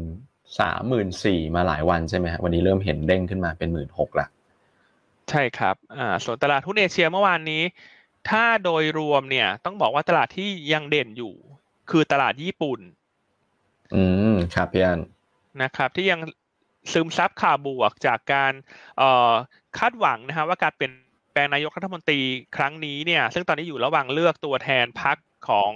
[0.59, 4.27] สามหมื่นสี่มาหลายวันใช่ไหมฮะวันนี้เริ่มเห็นเด้งขึ้นมาเป็นหมื่นหกละ
[5.29, 7.61] ใช่ครับอ่าส่วนตลาดหุ้นเอเชียเมื่อวานนี้
[8.29, 11.33] ถ้าโดยรวมเนี่ย ต้องบอกว่าตลาดที่ยังเด่นอยู่
[11.89, 12.79] คือตลาดญี่ปุ่น
[13.95, 14.99] อืมครับพี่อัน
[15.61, 16.19] นะครับ ที่ยัง
[16.91, 18.53] ซึมซับข่าวบวกจากการ
[19.77, 20.93] คาดหวังนะฮะว่าการเปลี่ยน
[21.33, 22.19] แปลงนายกรัฐมนตรี
[22.57, 25.17] ครั้งนี้เนี่ยซึ่งตอนนี้อยู่ระหว่างเลือกตัวแทนพรรค
[25.49, 25.71] ของ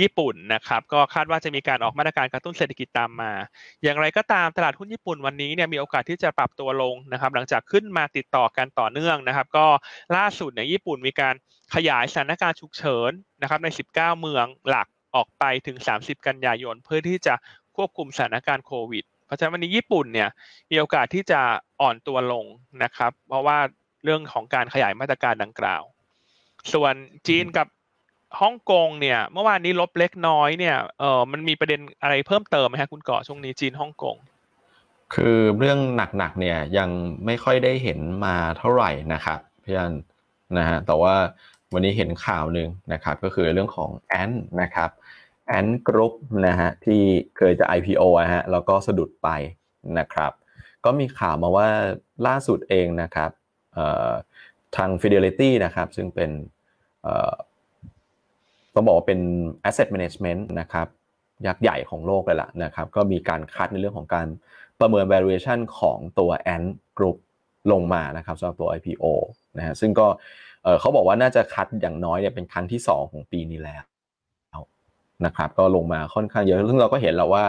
[0.00, 3.32] ญี่ปุ่นนะครับ ก็คาดว่าจะมีการออกมาตรการกระตุ้นเศรษฐกิจตามมา
[3.82, 9.66] อย่างไรก็ตามตลาดหุ้นญี่ปุ่นวันนี้เนี่ยมีโอกาสที่จะปรับตัวลงนะครับ หลังจากขึ้นมาติดต่อกันต่อเนื่องนะครับ ก็
[10.16, 11.34] ล่าสุดเนี่ยญี่ปุ่นมีการ
[11.74, 13.10] ขยายสถานการณ์ฉุกเฉิน
[13.42, 17.34] นะครับใน 19 เมืองหลักออกไปถึง 30 กันยายน เพื่อที่จะ
[17.76, 19.04] ควบคุมสถานการณ์โควิด
[19.34, 20.28] ราะฉะนั้นวันนี้ญี่ปุ่นเนี่ย
[20.70, 21.40] มีโอกาสที่จะ
[21.80, 22.46] อ่อนตัวลง
[22.82, 23.58] นะครับ เพราะว่า
[24.04, 25.82] เรื่องของการขยายมาตรการดังกล่าว
[26.72, 26.94] ส่วน
[27.28, 27.66] จีนกับ
[28.40, 34.16] ฮ่องกงเนี่ย เมื่อวานนี้ลบเล็กน้อยเนี่ยเออมันมีประเด็นอะไรเพิ่มเติมไหมฮะคุณกาะช่วงนี้จีนฮ่องกง
[35.14, 36.90] คือเรื่องหนักๆเนี่ยยัง
[37.26, 39.94] ไม่ค่อยได้เห็นมาเท่าไหร่นะครับพี่อัน
[40.58, 41.14] นะฮะแต่ว่า
[41.72, 44.30] วันนี้เห็นข่าวหนึ่งนะครับ ก็คือเรื่องของแอน
[44.62, 44.90] นะครับ
[45.48, 46.14] แอนกรุ๊ป
[46.46, 47.02] นะฮะที่
[47.36, 49.28] เคยจะ IPO อะฮะแล้วก็สะดุดไป
[49.98, 50.32] นะครับ
[50.84, 51.68] ก็มีข่าวมาว่า
[52.26, 53.30] ล่าสุดเองนะครับ
[54.76, 56.30] ทาง Fidelity นะครับ ซึ่งเป็น
[57.02, 57.32] เอ่อ
[58.74, 59.20] ต้องบอกว่าเป็น
[59.68, 60.86] asset management นะครับ
[61.46, 64.26] ยักษ์ใหญ่ของโลกเลยล่ะนะครับ ก็มีการคัดในเรื่องของการ
[64.80, 67.16] ประเมิน valuation ของตัว Ant Group
[67.72, 69.04] ลงมานะครับสำหรับตัว IPO
[69.58, 70.06] นะฮะซึ่งก็
[70.62, 73.82] เอ่อเขาบอกว่าน่าจะคัดอย่างน้อยเนี่ยเป็นครั้งที่ 2 ของปีนี้แล้ว
[75.26, 77.44] นะครับก็ลงมาค่อนข้างเยอะซึ่งเราก็เห็นแล้วว่า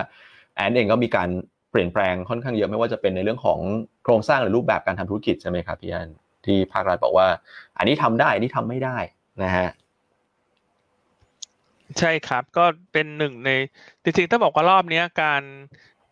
[0.56, 1.30] แอนเองก็มีการ
[1.72, 3.60] เปลี่ยนแปลงค่อนข้างเยอะไม่ว่าจะเป็นในเรื่องของ
[4.04, 6.10] โครงสร้างหรือรูปแบบการทำธุรกิจใช่ไหมครับพี่อัน
[6.46, 7.28] ที่ภาครัฐบอกว่า
[7.78, 8.98] อันนี้ทำได้อันนี้ทำไม่ได้
[9.44, 9.70] นะฮะ
[12.00, 13.50] ใช่ครับก็เป็นหนึ่งใน
[14.04, 15.44] จริงๆต้องบอกว่ารอบเนี้ยการ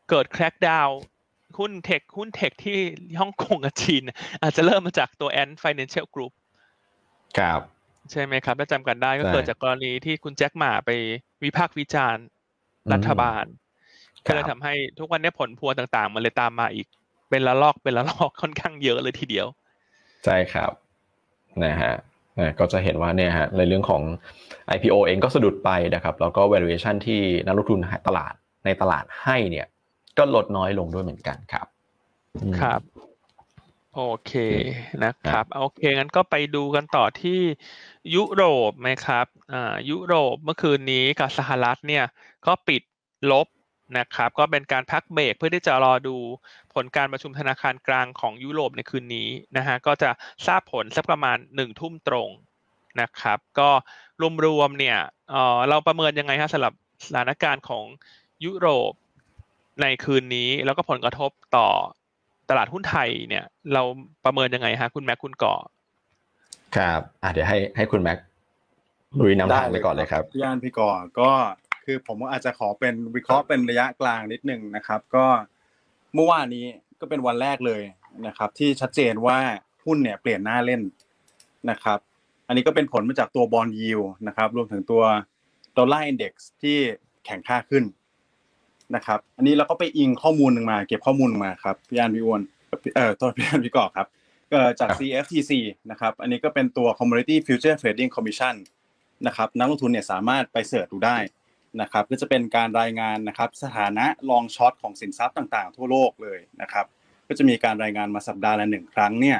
[0.09, 0.89] เกิดแครกดาว
[1.59, 2.77] หุ้นเทคหุ้นเทคที่
[3.19, 4.01] ฮ่องกงกับจีน
[4.41, 6.33] อาจจะเริ่มมาจากตัว Ant Financial Group
[7.37, 7.61] ครับ
[8.11, 10.89] ใช่ไหมครับถ้าจำกันได้ก็ใช่เกิดจากกรณีที่คุณแจ็คหมาไป
[11.43, 12.25] วิพากษ์วิจารณ์
[12.93, 13.45] รัฐบาล
[14.25, 16.87] ครัก็บเลยทำให้ทุกวันนี้ผลพวงต่างๆ มันเลยตามมาอีก
[17.29, 19.47] เป็นละลอกเป็นละลอกค่อนข้างเยอะเลยทีเดียว
[20.25, 20.71] ใช่ครับ
[21.65, 21.93] นะฮะ
[22.37, 24.01] อ่าก็จะเห็นว่าเนี่ยฮะในเรื่องของ
[24.75, 28.33] IPO เองก็สะดุดไปนะครับแล้วก็ valuation ที่นักลงทุนตลาด
[28.65, 29.67] ในตลาดให้เนี่ย
[30.17, 31.67] ก็ลดน้อยลงด้วยเหมือนกันครับ
[32.43, 32.81] อืมครับ
[33.95, 34.33] โอเค
[35.03, 37.39] นะครับ โอเคงั้นก็ไปดูกันต่อที่
[38.15, 42.05] ยุโรปไหมครับอ่ายุโรปเมื่อคืนนี้กับสหรัฐเนี่ย
[42.45, 42.81] ก็ปิด
[43.31, 43.47] ลบ
[43.97, 46.15] นะครับ ก็เป็นการพักเบรกเพื่อที่จะรอดู
[46.73, 50.09] ผลการประชุมธนาคารกลางของยุโรปในคืนนี้นะฮะก็จะ
[50.47, 52.29] ทราบผลสักประมาณหนึ่งทุ่มตรง
[53.01, 53.69] นะครับ ก็
[54.45, 54.97] รวมๆเนี่ย
[55.29, 56.73] เออเราประเมินยังไงฮะสำหรับ
[57.05, 57.85] สถานการณ์ของ
[58.45, 58.93] ยุโรป
[59.81, 61.69] ในคืนนี้ แล้วก็ผลกระทบต่อ
[62.49, 63.81] ตลาดหุ้นไทยเนี่ย เรา
[64.25, 65.55] ประเมินยังไงฮะคุณแม็กคุณก่อ
[66.77, 68.17] ครับอะเดี๋ยวให้ให้คุณแม็ก
[69.19, 71.31] ลุยนำทางไปก่อนเลยครับพี่อันพี่ก่อก็
[71.85, 75.25] คือผมอาจจะขอเป็นวิเคราะห์เป็นระยะกลางนิดนึงนะครับ ก็
[76.13, 76.65] เมื่อวานนี้
[76.99, 77.81] ก็เป็นวันแรกเลย
[78.27, 79.37] นะครับ ที่ชัดเจนว่า
[79.85, 80.81] หุ้นเนี่ยเปลี่ยนหน้าเล่น
[81.69, 81.99] นะครับ
[82.47, 85.03] อันนี้ก็เป็นผลมาจากตัวบอลยิวนะครับ รวมถึงตัว
[85.77, 86.77] dollar index ที่
[87.25, 87.83] แข็งค่าขึ้น
[88.95, 92.41] นะครับ อันนี้เราก็ไปอิงข้อมูลหนึ่งมา เก็บข้อมูลมาครับพี่อันพี่อ้วน
[92.95, 94.07] เอ่อโทษพี่อันพี่ก่อครับ
[94.51, 95.51] เอ่อจากครับ CFTC
[95.91, 98.55] นะครับ อันนี้ก็เป็นตัว Commodity Future Trading Commission
[99.27, 101.17] นะครับ นักลงทุนเนี่ยสามารถไป search ดูได้
[101.81, 106.85] นะครับ ก็จะเป็นการรายงานนะครับสถานะ long short ของสินทรัพย์ต่างๆ ทั่วโลกเลยนะครับ
[107.27, 109.39] ก็จะมีการรายงานมาสัปดาห์ละหนึ่งครั้งเนี่ย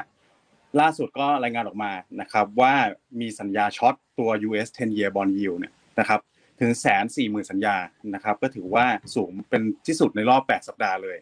[0.80, 2.74] ล่าสุดก็รายงานออกมานะครับว่า
[3.20, 6.20] มีสัญญาช็อตตัว US 10 year bond yield เนี่ยนะครับ
[6.60, 7.76] ถึงแสนสี่หมื่นสัญญา
[8.14, 11.18] นะครับ ก็ถือว่าสูงเป็นที่สุดในรอบ 8 สัปดาห์เลย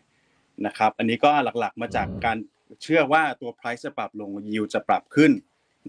[0.67, 2.37] นะครับ อันนี้ก็หลักๆมาจากการ
[2.83, 5.33] เชื่อว่าตัว price จะปรับลง yield จะปรับขึ้น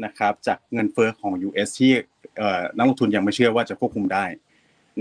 [0.06, 1.94] นะครับ จากเงินเฟ้อของ US ที่
[2.38, 4.26] เอ่อนักลงทุนยังไม่เชื่อว่าจะควบคุมได้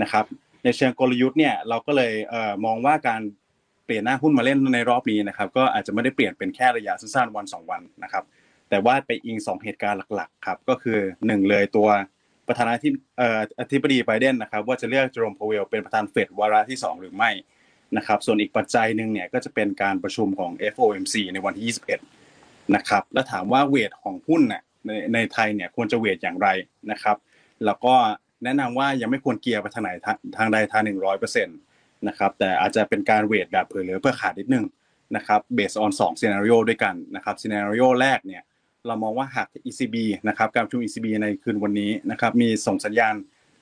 [0.01, 0.25] นะครับ
[0.63, 3.21] ในเชิงกลยุทธ์เนี่ยเราก็เลยเอ่อมองว่าการ
[3.85, 8.23] เปลี่ยนหน้าหุ้นมาเล่นในรอบนี้นะครับ ก็อาจจะไม่ได้เปลี่ยนเป็นแค่ระยะสั้นๆวันสองวันนะครับ
[8.69, 11.89] แต่ว่าไปอิงสองเหตุการณ์หลักๆครับก็คือหนึ่งเลยตัว
[12.47, 13.29] ประธานาธิบเอ่
[13.59, 17.31] อธิบดีไบเดนนะครับ ว่าจะเลือกเจอร์มพาวเวลเป็นประธานเฟดวาระที่สองหรือไม่
[17.97, 21.75] นะครับ ส่วนอีกปัจจัยหนึ่งเนี่ยก็จะเป็นการประชุมของ FOMC ในวันที่
[22.25, 26.47] 21 นะครับ แล้วถามว่าเวทของหุ้นน่ะในในไทยเนี่ยควรจะเวทอย่างไร
[26.91, 27.17] นะครับ
[27.65, 27.93] แล้วก็
[28.43, 29.89] แนะนำว่ายังไม่ควรเกียร์ไปทางไหน
[30.37, 31.57] ทางใดทางหนึ่งร้อยเปอร์เซ็นต์
[32.07, 34.65] นะครับ แต่อาจจะเป็นการเวทแบบเผื่อเหลือเพื่อขาดนิดนึง
[35.15, 38.41] นะครับ based on สอง scenario ด้วยกันนะครับ scenario แรกเนี่ย
[38.87, 39.95] เรามองว่าหาก ECB
[40.27, 43.15] นะครับการประชุม ECB ในคืนวันนี้นะครับมีส่งสัญญาณ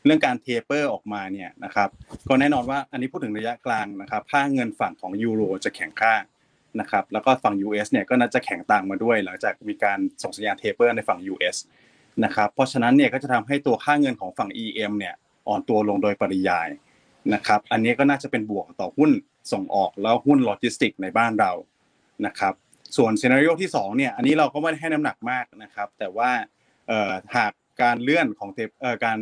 [0.06, 1.90] เรื่องการเทเปอร์ออกมาเนี่ยนะครับ
[2.30, 6.14] ก็แน่นอนว่าอันนี้พูดถึงระยะกลางนะครับค่าเงินฝั่งของยูโรจะแข็งค่า
[6.80, 11.56] นะครับแล้วก็ฝั่ง US เนี่ยก็น่าจะแข็งต่างมาด้วย หลังจากมีการส่งสัญญาณเทเปอร์ในฝั่ง US
[12.24, 15.14] นะครับเพราะฉะนั้นเนี่ยก็จะทำให้ตัวค่าเงินของฝั่ง EM เนี่ย
[15.48, 16.70] อ่อนตัวลงโดยปริยาย
[17.34, 19.12] นะครับอันนี้ก็น่าจะเป็นบวกต่อหุ้น
[19.52, 21.52] ส่งออกแล้วหุ้นโลจิสติกในบ้านเรา
[22.26, 22.54] นะครับ
[22.98, 26.30] ส่วน scenario ที่ 2 เนี่ย อันนี้เราก็ไม่ได้ให้น้ำหนักมากนะครับ แต่ว่า
[27.36, 27.52] หาก
[27.82, 29.20] การเลื่อนของ taper การ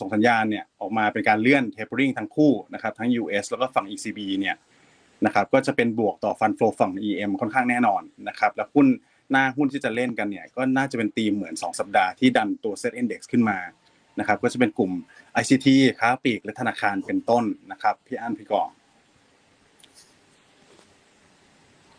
[0.00, 4.56] ส่งสัญญาณเนี่ยออกมาเป็นการเลื่อน tapering ทั้งคู่นะครับ ทั้ง US แล้วก็ฝั่ง ECB เนี่ย
[5.26, 8.86] นะครับก็จะเป็นบวกต่อ fund flow ฝั่ง EM ค่อนข้างแน่นอนนะครับแล้วหุ้น
[9.30, 13.58] หน้าหุ้นที่จะเล่นกันเนี่ยก็น่าจะเป็นธีมเหมือน 2 สัปดาห์ที่ดันตัว Set Index ขึ้นมา
[14.20, 14.92] นะครับก็จะเป็นกลุ่ม
[15.40, 15.66] ICT
[15.98, 18.68] ค้าปลีกและธนาคารเป็นต้นนะครับพี่อั้นพี่กอง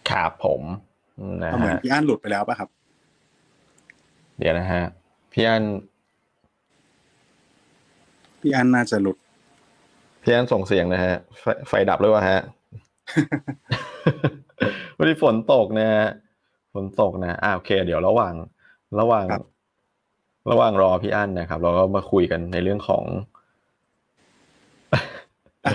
[0.10, 0.62] ครับผม
[1.43, 2.69] นะเหมือนฮะพี่อั้นหลุดไปแล้วป่ะครับ
[4.38, 4.84] เดี๋ยวนะฮะ
[5.34, 5.63] พี่อัน
[8.41, 9.17] พี่อั้นน่าจะหลุด
[10.21, 12.39] พี่อันส่งเสียงนะฮะ ไฟไฟดับเลยวะฮะ
[14.97, 16.08] วันนี้ฝนตกนะฮะ
[16.73, 18.34] ฝนตกนะอ่าโอเค เดี๋ยวระหว่าง
[18.99, 19.43] ระหว่างครับ
[20.51, 23.35] ระหว่างรอพี่อั้นนะครับ เราก็มาคุยกันในเรื่องของอะ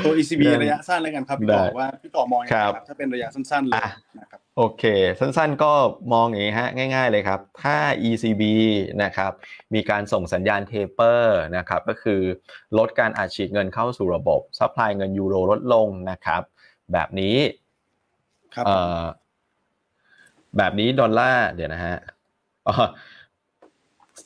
[0.04, 4.84] ตัว ECB เรื่องระยะสั้นแล้วกันครับพี่ได้ต่อว่าพี่ต่อมองยังไงครับครับถ้าเป็นระยะสั้นๆเลยอะนะครับโอเค
[5.20, 5.72] สั้นๆก็
[6.12, 7.76] มองอย่างนี้ฮะง่าย ๆเลยครับ ถ้า
[8.08, 8.42] ECB
[9.02, 9.32] นะครับ
[9.74, 12.20] มีการส่งสัญญาณเทเปอร์นะครับก็คือ
[12.78, 16.42] ลดการอัดฉีดเงินเข้าสู่ระบบ supply เงินยูโรลดลงนะครับ
[16.92, 17.36] แบบนี้
[18.54, 19.02] ครับเอ่อ
[20.56, 21.96] แบบนี้ดอลลาร์เดี๋ยวนะฮะ
[22.68, 22.74] อ๋อ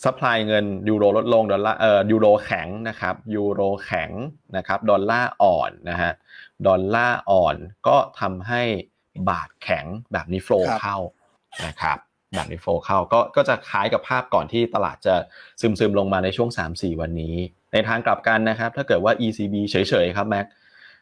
[0.05, 4.11] supply เงินยูโรลดลงดอลลาร์เอ่อยูโรแข็งนะครับยูโรแข็ง
[4.57, 6.13] นะครับดอลลาร์อ่อนนะฮะ
[6.67, 7.57] ดอลลาร์อ่อน
[7.89, 8.63] ก็ทำให้
[9.29, 10.99] บาทแข็งแบบนี้ flow ครับเข้า
[11.67, 11.99] นะครับ
[12.35, 15.15] แบบนี้ flow เข้าก็ก็จะคล้ายกับภาพก่อนที่ตลาดจะ
[15.61, 17.35] ซึมซึมๆลงมาในช่วง 3-4 วันนี้
[17.73, 20.47] ในทางกลับกันนะครับ ถ้าเกิดว่า ECB เฉยๆครับแม็ก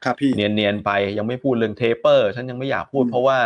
[0.05, 3.39] ครับพี่เนียนๆไปยังไม่พูดเรื่อง taper ฉันยังไม่อยากพูดอืมเพราะว่า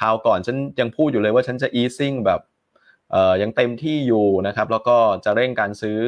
[0.00, 2.54] คราวก่อนฉันยังพูดอยู่เลยว่าฉันจะ easing แบบเอ่อ
[3.42, 5.98] ยังเต็มที่อยู่นะครับแล้วก็จะเร่งการซื้อ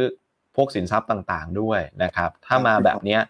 [0.57, 3.21] พวกสินทรัพย์ต่างๆด้วยนะครับถ้ามาแบบเนี้ย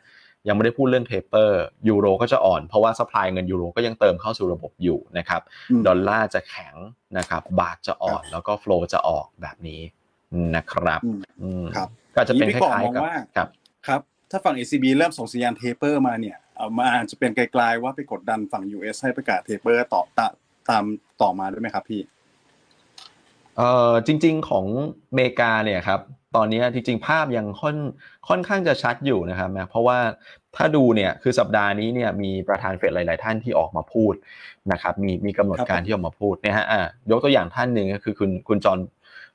[0.48, 5.40] ยังไม่ได้พูดเรื่อง taper ยูโรก็จะอ่อนเพราะว่า supply เงินยูโรก็ยังเติมเข้าสู่ระบบอยู่นะครับ
[5.80, 6.74] มดอลลาร์จะแข็ง
[7.18, 9.80] นะครับบาทจะอ่อนแล้วก็ flow จะออกแบบนี้
[10.56, 13.48] นะครับอืมอืมครับก็จะเป็นนี่คพี่ก่อล้ายมองๆกับว่าครับ
[13.86, 14.00] ครับ
[14.30, 20.26] ถ้าฝั่ง ECB เริ่มส่งสัญญาณ taper มาเนี่ยเอามาอาจจะเป็นกลายๆว่าไปกดดันฝั่ง US ให้ประกาศ taper ต่อตา
[20.68, 20.84] ตาม
[21.22, 22.00] ต่อมาด้วยไหมครับพี่
[23.58, 24.66] เอ่อจริง ๆของ
[25.10, 26.00] อเมริกาเนี่ยครับ
[26.36, 27.76] ตอนนี้จริงๆภาพยังค่อน
[28.28, 29.98] ค่อนข้างจะชัดอยู่นะครับนะเพราะว่า
[30.56, 34.14] ถ้าดูเนี่ยคือสัปดาห์นี้เนี่ยมีประธานเฟดหลาย ๆ ท่านที่ออกมาพูด
[34.72, 38.78] นะครับมีมีกำหนดครับการผมที่ออกมาพูดเนี่ยฮะอะยกตัวอย่างท่านหนึ่งก็คือคุณคุณจอห์น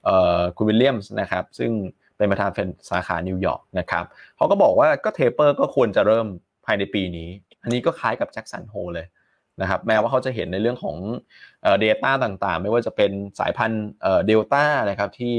[0.05, 1.71] เอ่อคุณวิลเลียมส์นะครับซึ่ง
[2.17, 4.03] เป็นประธานเฟดสาขานิวยอร์กนะครับ
[4.37, 6.27] เขาก็บอกว่าก็ taper ก็ควรจะเริ่ม
[6.65, 7.29] ภายในปีนี้
[7.63, 9.05] อันนี้ก็คล้ายกับแจ็คสันโฮลเลย
[9.61, 10.97] นะครับแม้ว่าเขาจะเห็นในเรื่องของ
[11.63, 15.35] เอ่อ data ต่างๆ ไม่ว่าจะเป็นสายพันธุ์เอ่อเดลต้านะครับที่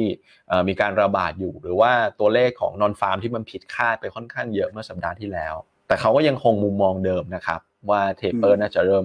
[0.49, 5.55] เอ่อมีการระบาดอยู่ หรือว่าตัวเลขของ nonfarm ที่มันผิดคาดไปค่อนข้างเยอะเมื่อสัปดาห์ที่แล้ว
[5.89, 9.05] แต่เขาก็ยังคงมุมมองเดิมนะครับว่าเทเปออืร์มน่าจะเริ่ม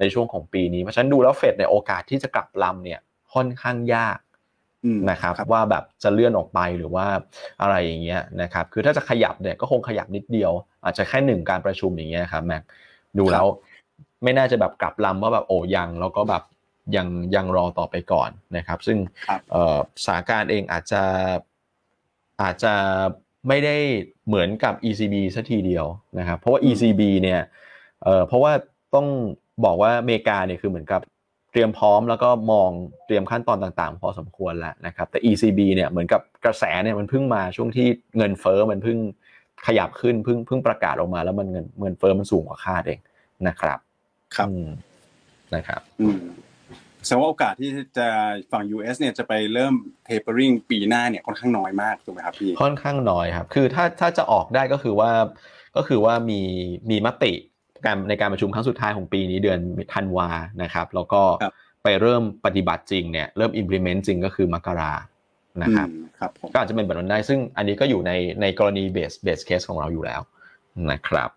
[0.00, 3.00] ในช่วงของปีนี้ เพราะฉะนั้นดูแล้วเฟดในยโอกาสที่จะกลับลำเนี่ย
[3.34, 4.18] ค่อนข้างยาก
[4.84, 7.06] อืมนะครับว่าแบบจะเลื่อนออกไปหรือว่า
[7.60, 10.52] อะไรอย่างเงี้ยนะครับคือถ้าจะขยับเนี่ยก็คงขยับนิดเดียว
[10.84, 12.62] อาจจะแค่หนึ่งการประชุมอย่างเงี้ยครับแม็ก
[13.18, 13.46] ดูแล้ว
[14.22, 16.42] ไม่น่าจะแบบกลับลำว่าแบบโอ้ยังแล้วก็แบบ
[16.96, 21.02] ยังยังรอต่อไปก่อนนะครับ ซึ่งครับเอ่อสถานการณ์เองอาจจะ
[22.42, 22.74] อาจจะ
[23.48, 23.76] ไม่ได้
[24.26, 25.86] เหมือนกับ ECB สัทีเดียว
[26.18, 27.40] นะครับ เพราะว่าอืม ECB เนี่ย
[28.04, 28.52] เอ่อเพราะว่า
[28.94, 29.06] ต้อง
[29.64, 31.00] บอกว่าอเมริกาเนี่ยคือเหมือนกับ
[31.52, 32.70] เตรียมพร้อมแล้วก็มอง
[33.06, 38.98] เตรียมขั้นตอนต่างๆ พอสมควรแล้วนะครับ แต่ ECB เนี่ยเหมือนกับกระแสเนี่ยมันเพิ่งมาช่วงที่เงินเฟ้อมันเพิ่ง
[39.66, 43.00] ขยับขึ้นเพิ่งเพิ่งประกาศออกมาแล้วมันเงินเงินเฟ้อมันสูงกว่าคาดเอง
[43.48, 43.78] นะครับ
[44.36, 44.68] ครับอืม
[45.54, 46.18] นะครับอืม
[47.04, 48.08] แสดงว่าโอกาสที่จะ
[48.52, 49.74] ฝั่ง US เนี่ยจะไปเริ่ม
[50.08, 55.10] tapering ปีหน้าเนี่ยค่อนข้างน้อยมากถูกไหมครับพี่ค่อนข้างน้อยครับ คือถ้าถ้าจะออกได้ก็คือว่า
[55.76, 56.40] ก็คือว่ามี
[56.90, 57.32] มีมติ
[57.84, 59.60] การในการประชุมครั้งสุดท้ายของปีนี้เดือน
[59.94, 60.28] ธันวา
[60.62, 61.52] นะครับ แล้วก็ครับ
[61.84, 64.92] ไปเริ่มปฏิบัติจริงเนี่ยเริ่ม implement จริงก็คือมกรา
[65.62, 70.20] นะครับอืมครับผมก็อาจจะเป็นแบบนั้นได้ซึ่งอันนี้ก็อยู่ในในกรณี base base case ของเราอยู่แล้ว
[70.90, 71.30] นะครับ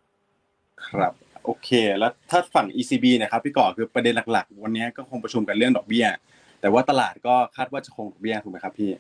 [0.88, 1.14] ครับ
[1.46, 6.06] โอเค แล้วถ้าฝั่ง ECB นะครับพี่ก่อคือประเด็นหลักๆ วันนี้ก็คงประชุมกันเรื่องดอกเบี้ย
[6.62, 8.92] แต่ว่าตลาดก็คาดว่าจะคงดอกเบี้ยถูกไหมครับพี่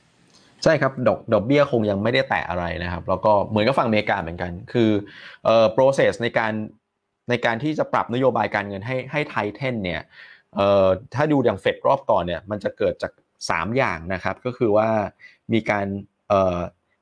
[0.64, 4.92] ใช่ครับดอกดอกเบี้ยคงยังไม่ได้แตะอะไรนะครับ แล้วก็เหมือนกับฝั่งอเมริกาเหมือนกัน คือ
[5.46, 6.54] เอ่อ process ในการ
[7.30, 10.02] ในการที่จะปรับนโยบายการเงินให้ให้ไทเทนเนี่ย
[10.56, 13.12] เอ่อถ้าดูอย่างเฟดรอบก่อนเนี่ยมันจะเกิดจาก
[13.46, 14.90] 3 อย่างนะครับ ก็คือว่า
[15.54, 15.86] มีการ
[16.30, 16.60] เอ่อ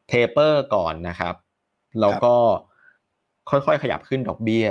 [0.07, 1.35] เทเปอร์ก่อนนะครับ
[2.01, 2.35] แล้วก็
[3.49, 4.67] ค่อยๆขยับขึ้นดอกเบี้ย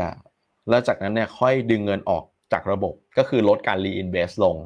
[0.69, 4.57] แล้วจากนั้นเนี่ยค่อยดึงเงินออกจากระบบก็คือลดการ reinvest ลง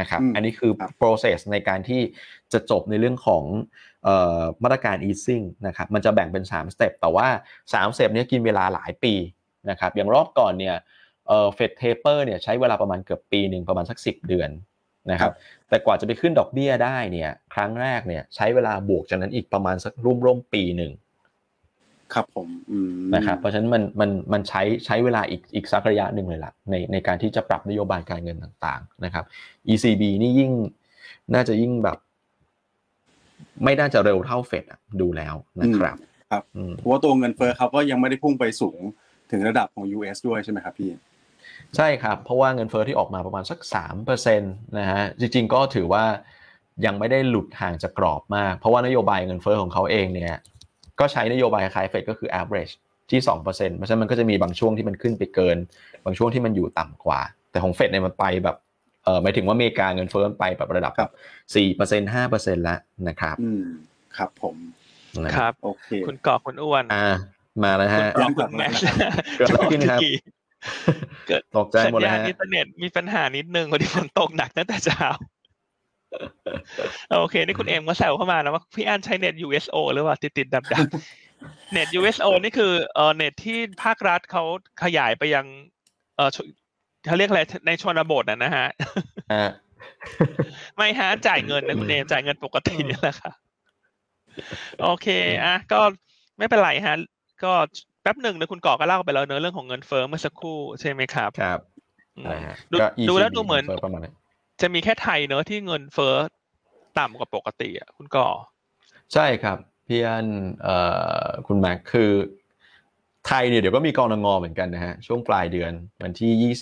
[0.00, 2.00] นะครับอืมอันนี้คือครับ process ในการที่
[2.52, 3.44] จะจบในเรื่องของ
[4.04, 7.28] เอ่อมาตรการ easing นะครับมันจะแบ่งเป็น3สเต็ปแต่ว่า
[7.62, 9.14] 3สเต็ปเนี้ยกินเวลาหลายปี
[9.70, 10.76] นะครับอย่างรอบก่อนเนี่ย
[11.28, 14.50] เอ่อ Fed taper เนี่ยใช้เวลาประมาณเกือบปีหนึ่งประมาณสัก 10 เดือน
[15.10, 15.32] นะครับ
[15.68, 20.92] แต่กว่าจะไปขึ้นดอกเบี้ยได้เนี่ยครั้งแรกเนี่ยใช้เวลาบวกจากนั้นอีกประมาณสักร่วมร่วมๆปีหนึ่ง
[22.14, 29.24] ครับผมอืมนะครับเพราะฉะนั้นมันมันมันใช้ใช้เวลาอีกอีกสักระยะหนึ่งเลยล่ะในในการที่จะปรับนโยบายการเงินต่างๆนะครับ
[29.72, 30.50] ECB นี่ยิ่ง
[31.34, 31.98] น่าจะยิ่งแบบ
[33.64, 35.96] ไม่น่าจะเร็วเท่าเฟดอะดูแล้วนะครับ
[36.30, 38.80] ครับอืมเพราะว่าตัวเงินเฟ้อเขาก็ยังไม่ได้พุ่งไปสูง
[39.30, 40.90] ถึงระดับของ US ด้วยใช่ไหมครับพี่
[41.76, 43.58] ใช่ครับ เพราะว่าเงินเฟอ้อที่ออกมาประมาณสัก
[43.98, 46.04] 3%นะฮะจริง ๆ ก็ถือว่า
[46.86, 50.38] ยังไม่ได้หลุดห่างจากกรอบมาก เพราะว่านโยบายเงินเฟอ้อของเขาเองเนี่ย
[51.00, 52.74] ก็ใช้นโยบายคล้ายเฟดก็คือ average
[53.10, 55.56] ที่2%เพราะฉะนั้นมันก็จะมีบางช่วงที่มันขึ้นไปเกิน
[56.04, 58.56] บางช่วงที่มันอยู่ต่ำกว่า แต่ของเฟดเนี่ยมันไปแบบ
[59.04, 61.10] เออหมายถึงว่าอเมริกาเงินเฟ้อมันไปแบบระดับแบบ
[61.54, 62.78] สี่เปอร์เซ็นห้าเปอร์เซ็นแล้ว
[63.08, 63.64] นะครับอืม
[64.16, 64.56] ครับผม
[65.36, 67.08] ครับโอเคคุณก่อคุณอ้วนอ่า
[67.64, 68.82] มาแล้วคุณฮะกรอกคุณแม็กซ์
[69.38, 70.00] เกิดอะไรขึ้นครับ
[71.28, 75.06] เกิดตกใจสัญหมดเลยญาณฮะอินเทอร์เน็ตมีปัญหานิดนึงวันนี้ฝนตกหนักตั้งแต่เช้า
[77.18, 84.42] โอเค นี่คุณเอ็มก็แซวเข้ามานะว่าพี่อันใช้เน็ต USO หรือว่าติดติดดับดับๆเน็ต USO นี่คือเออเน็ตที่ภาครัฐเขา
[84.82, 85.46] ขยายไปยัง
[86.16, 86.36] เออช
[87.06, 88.66] เขาเรียกอะไรในชนบทนะนะฮะ
[89.32, 89.50] อ่า
[90.76, 93.32] ไม่ฮะจ่ายเงินนะคุณเอมจ่ายเงินปกตินี่แหละค่ะ
[94.82, 95.06] โอเค
[95.44, 95.80] อะ ก็
[96.38, 96.96] ไม่เป็นไรฮะ
[97.44, 97.52] ก็
[98.02, 101.60] แป๊บหนึ่งนะคุณก่อก็เล่าไปแล้วเนอะเรื่องของเงินเฟ้อเมื่อสักครู่ใช่ไหมครับ ครับ
[102.16, 104.12] อืมใช่ฮะดูก็ดูแล้ว ECB ดูเหมือนงิฟ้ประมาณนี้
[104.60, 106.14] จะมีแค่ไทยเนอะที่เงินเฟ้อ
[106.98, 108.28] ต่ำกว่าปกติอะคุณก่อ
[109.12, 110.26] ใช่ครับพี่อัน
[111.46, 112.12] คุณแม็กคือ
[113.26, 116.54] ไทยเนี่ยเดี๋ยวก็มีกรงงอเหมือนกันนะฮะช่วงปลายเดือนวันที่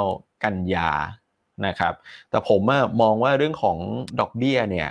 [0.00, 0.90] 29 กันยา
[1.66, 1.94] นะครับ
[2.30, 2.60] แต่ผม
[3.02, 3.78] มองว่าเรื่องของ
[4.20, 4.88] ดอกเบี้ยเนี่ย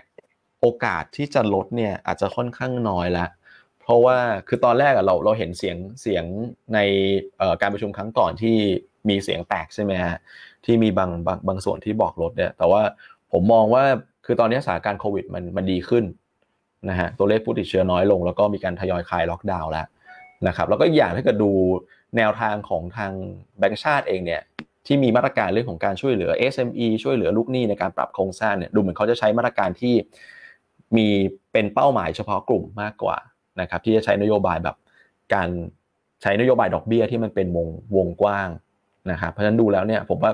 [0.61, 3.25] โอกาสที่จะลดเนี่ยอาจจะค่อนข้างน้อยละ
[3.81, 6.25] เพราะว่าคือตอนแรกเราเราเห็นเสียงเสียง
[6.73, 6.79] ใน
[7.61, 8.57] การประชุมครั้งก่อนที่
[9.09, 10.15] มีเสียงแตกใช่ไหมฮะ
[10.65, 12.81] ที่มีบางบางบางส่วนที่บอกลดเนี่ย แต่ว่า
[13.31, 13.83] ผมมองว่า
[14.25, 16.03] คือตอนนี้สถานการณ์โควิดมันมันดีขึ้น
[16.89, 19.87] นะฮะตัวเลขผู้ติดเชื้อน้อยลง แล้วก็มีการทยอยคลายล็อกดาวน์แล้ว
[20.47, 21.51] นะครับแล้วก็อย่างถ้าเกิดดู
[22.17, 23.11] แนวทางของทาง
[23.59, 24.41] แบงก์ชาติเองเนี่ย
[24.87, 29.93] ที่มีมาตรการเรื่องของการช่วยเหลือ SME ช่วยเหลือลูกหนี้ในการปรับโครงสร้างเนี่ยดูเหมือนเขาจะใช้มาตรการที่
[30.97, 31.07] มี
[31.51, 33.17] เป็นเป้าหมายเฉพาะกลุ่มมากกว่า
[33.61, 34.75] นะครับที่จะใช้นโยบายแบบ
[35.33, 35.49] การ
[36.21, 38.49] ใช้นโยบายดอกเบี้ยที่มันเป็นวงวงกว้าง
[39.11, 40.31] นะครับเพราะฉะนั้นดูแล้วเนี่ยผมว่า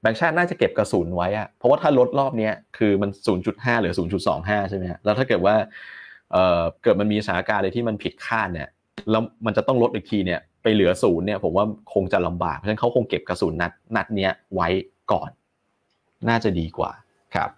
[0.00, 3.10] แบงก์ชาติน่าจะเก็บกระสุนไว้อะเพราะว่าถ้าลดรอบนี้คือมัน
[3.46, 3.94] 0.5 หรือ
[4.32, 5.54] 0.25 ใช่ไหมฮะแล้วถ้าเกิดว่า
[6.32, 8.68] เอ่อเกิดมันมีสถานการณ์อะไรที่มันผิดคาดเนี่ย
[9.10, 14.68] แล้วมันจะต้องลดอีกทีเนี่ยไปเหลือศูนย์เนี่ยผมว่าคงจะลำบาก เพราะฉะนั้นเขาคงเก็บกระสุนนัดนัดเนี้ยไว้
[15.12, 15.30] ก่อน
[16.28, 16.90] น่าจะดีกว่า
[17.34, 17.50] ครับ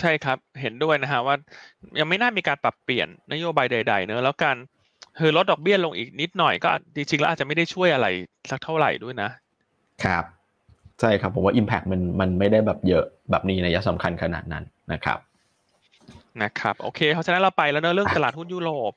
[0.00, 1.36] ใช่ครับเห็นด้วยนะฮะว่า
[2.00, 4.56] ยังไม่น่ามีการปรับเปลี่ยนนโยบายใด ๆ เนอะแล้วการ
[5.18, 8.06] คือลดดอกเบี้ยลงอีกนิดหน่อยก็จริงๆแล้วอาจจะไม่ได้ช่วยอะไร
[8.50, 9.30] สักเท่าไหร่ด้วยนะ
[10.04, 10.24] ครับ
[11.00, 15.18] ใช่ครับผมว่า Impact มันมันไม่ได้แบบเยอะแบบนี้ในยะสำคัญขนาดนั้นนะครับ
[16.42, 18.92] นะครับโอเคเพราะฉะนั้นเราไปแล้วเนอะเรื่องตลาดหุ้นยุโรป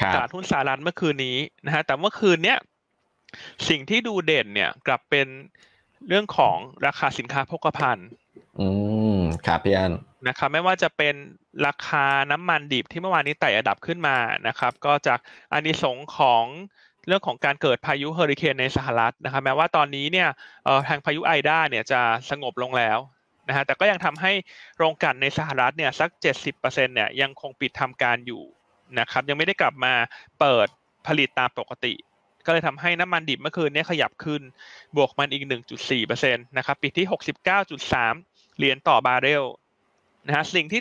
[0.00, 2.58] ครัตบลาดหุ้นสหรัฐเมื่อคืนนี้นะฮะแต่เมื่อคืนเนี้ย
[3.68, 5.26] สิ่งที่ดูเด่นเนี่ยกลับเป็น
[6.08, 8.08] เรื่องของราคาสินค้าโภคภัณฑ์
[8.60, 8.68] อื
[9.16, 9.92] มครับพี่อัน
[10.28, 11.14] นะครับไม่ว่าจะเป็น
[11.66, 14.16] ราคาน้ำมันดิบที่เมื่อวานนี้ไต่ระดับขึ้นมา
[14.48, 15.18] นะครับ ก็จาก
[15.52, 16.44] อานิสงของ
[17.06, 20.28] เรื่องของการเกิดพายุเฮอริเคนในสหรัฐนะครับ แม้ว่าตอนนี้เนี่ย
[20.88, 22.98] ทางพายุไอด้าเนี่ยจะสงบลงแล้ว
[23.48, 24.32] นะฮะแต่ก็ยังทำให้
[24.78, 26.10] โรงกลั่นในสหรัฐเนี่ยสัก
[26.52, 28.42] 70%เนี่ยยังคงปิดทำการอยู่
[28.98, 29.92] นะครับ ยังไม่ได้กลับมา
[30.40, 30.68] เปิด
[31.06, 31.94] ผลิตตามปกติ
[32.46, 34.42] ก็เลยทำให้น้ำมันดิบเมื่อคืนเนี้ยขยับขึ้น
[34.96, 35.44] บวกมันอีก
[35.90, 37.06] 1.4%นะครับปิดที่
[37.82, 39.44] 69.3 เหรียญต่อบาร์เรล
[40.26, 40.80] นะฮะสิ่งที่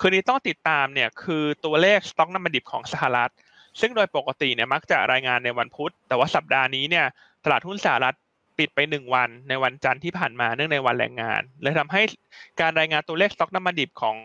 [0.00, 3.32] คืนนี้ต้องติดตามเนี่ยคือตัวเลขสต็อกน้ำมันดิบของสหรัฐ
[3.80, 7.06] ซึ่งโดยปกติเนี่ยมักจะรายงานในวันพุธ แต่ว่าสัปดาห์นี้เนี่ย
[7.44, 8.16] ตลาดหุ้นสหรัฐ
[8.58, 12.02] ปิดไปหนึ่งวันในวันจันทร์ที่ผ่านมาเนื่องในวันแรงงานเลยทำให้
[12.60, 14.16] การรายงานตัวเลขสต็อกน้ำมันดิบของ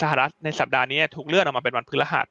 [0.00, 2.26] สหรัฐในสัปดาห์นี้ถูกเลื่อนออกมาเป็นวันพฤหัส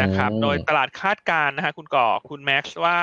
[0.00, 2.98] นะครับอืมโดยตลาดคาดการณ์นะฮะคุณก่อคุณแม็กซ์ว่า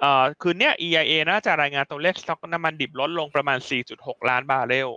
[0.00, 3.58] เอ่อคืนเนี้ย EIA น่าจะรายงานตัวเลขสต็อกน้ำมันดิบลดลงประมาณ
[3.94, 4.90] 4.6 ล้านบาร์เรล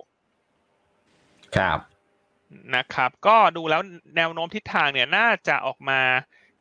[1.57, 1.79] ครับ
[2.75, 3.81] นะครับ ก็ดูแล้ว
[4.17, 5.99] แนวโน้มทิศทางเนี่ยน่าจะออกมา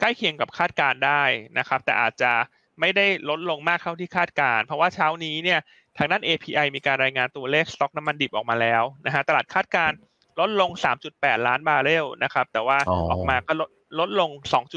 [0.00, 1.22] ใกล้เคียงกับคาดการณ์ได้
[1.58, 2.32] นะครับ แต่อาจจะ
[2.80, 5.60] ไม่ได้ลดลงมากเท่าที่คาดการณ์เพราะว่าเช้านี้เนี่ย
[5.98, 9.96] ทางด้าน API มีการรายงานตัวเลขสต็อกน้ำมันดิบออกมาแล้วนะฮะตลาดคาดการณ์
[10.40, 10.70] ลดลง
[11.08, 13.70] 3.8 ล้านบาร์เรลนะครับ แต่ว่าอ๋อออกมาก็ลด
[14.00, 14.30] ลดลง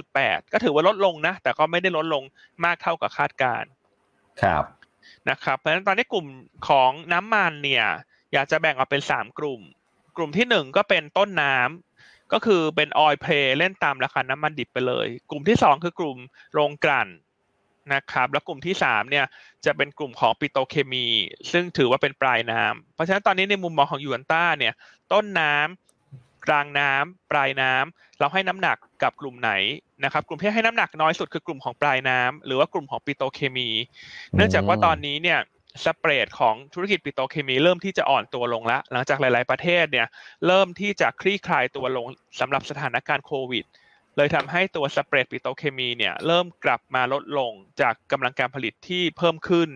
[0.03, 2.23] 2.8 ก็ถือว่าลดลงนะ แต่ก็ไม่ได้ลดลง
[2.65, 3.69] มากเท่ากับคาดการณ์
[4.41, 4.63] ครับ
[5.29, 6.27] นะครับ เพราะฉะนั้นตอนนี้กลุ่ม
[6.69, 7.85] ของน้ำมันเนี่ย
[8.33, 9.61] อยากจะแบ่งออกเป็นสามกลุ่ม
[10.19, 16.17] กลุ่มที่หนึ่งก็เป็นต้นน้ำก็คือเป็นออยเพลเล่นตามราคาน้ำมันดิบไปเลย กลุ่มที่สองคือกลุ่ม
[16.53, 17.10] โรงกลั่น
[17.93, 19.25] นะครับแล้วกลุ่มที่สามเนี่ย
[19.65, 21.08] จะเป็นกลุ่มของปิโตเคมี
[21.51, 24.73] ซึ่งถือว่าเป็นปลายน้ำเพราะฉะนั้นตอนนี้ในมุมมองของยูนต้าเนี่ย
[25.13, 25.69] ต้นน้ำก
[26.47, 29.51] กลางน้ำปลายน้ำเราให้น้ำหนักกับกลุ่มไหน
[30.03, 33.69] นะครับกลุ่มที่ให้น้ำหนักน้อยสุดคือกลุ่มของปลายน้ำหรือว่ากลุ่มของปิโตเคมี
[34.36, 35.39] เนื่องจากว่าตอนนี้เนี่ย
[35.86, 40.08] สเปรดของธุรกิจปิโตรเคมีเริ่มที่จะอ่อนตัวลงแล้ว หลังจากหลาย ๆประเทศเนี่ย
[40.47, 42.08] เริ่มที่จะคลี่คลายตัวลง
[42.39, 43.65] สำหรับสถานการณ์โควิด
[44.17, 47.51] เลยทำให้ตัวสเปรดปิโตรเคมีเนี่ยเริ่มกลับมาลดลง
[47.82, 49.69] จากกำลังการผลิตที่เพิ่มขึ้น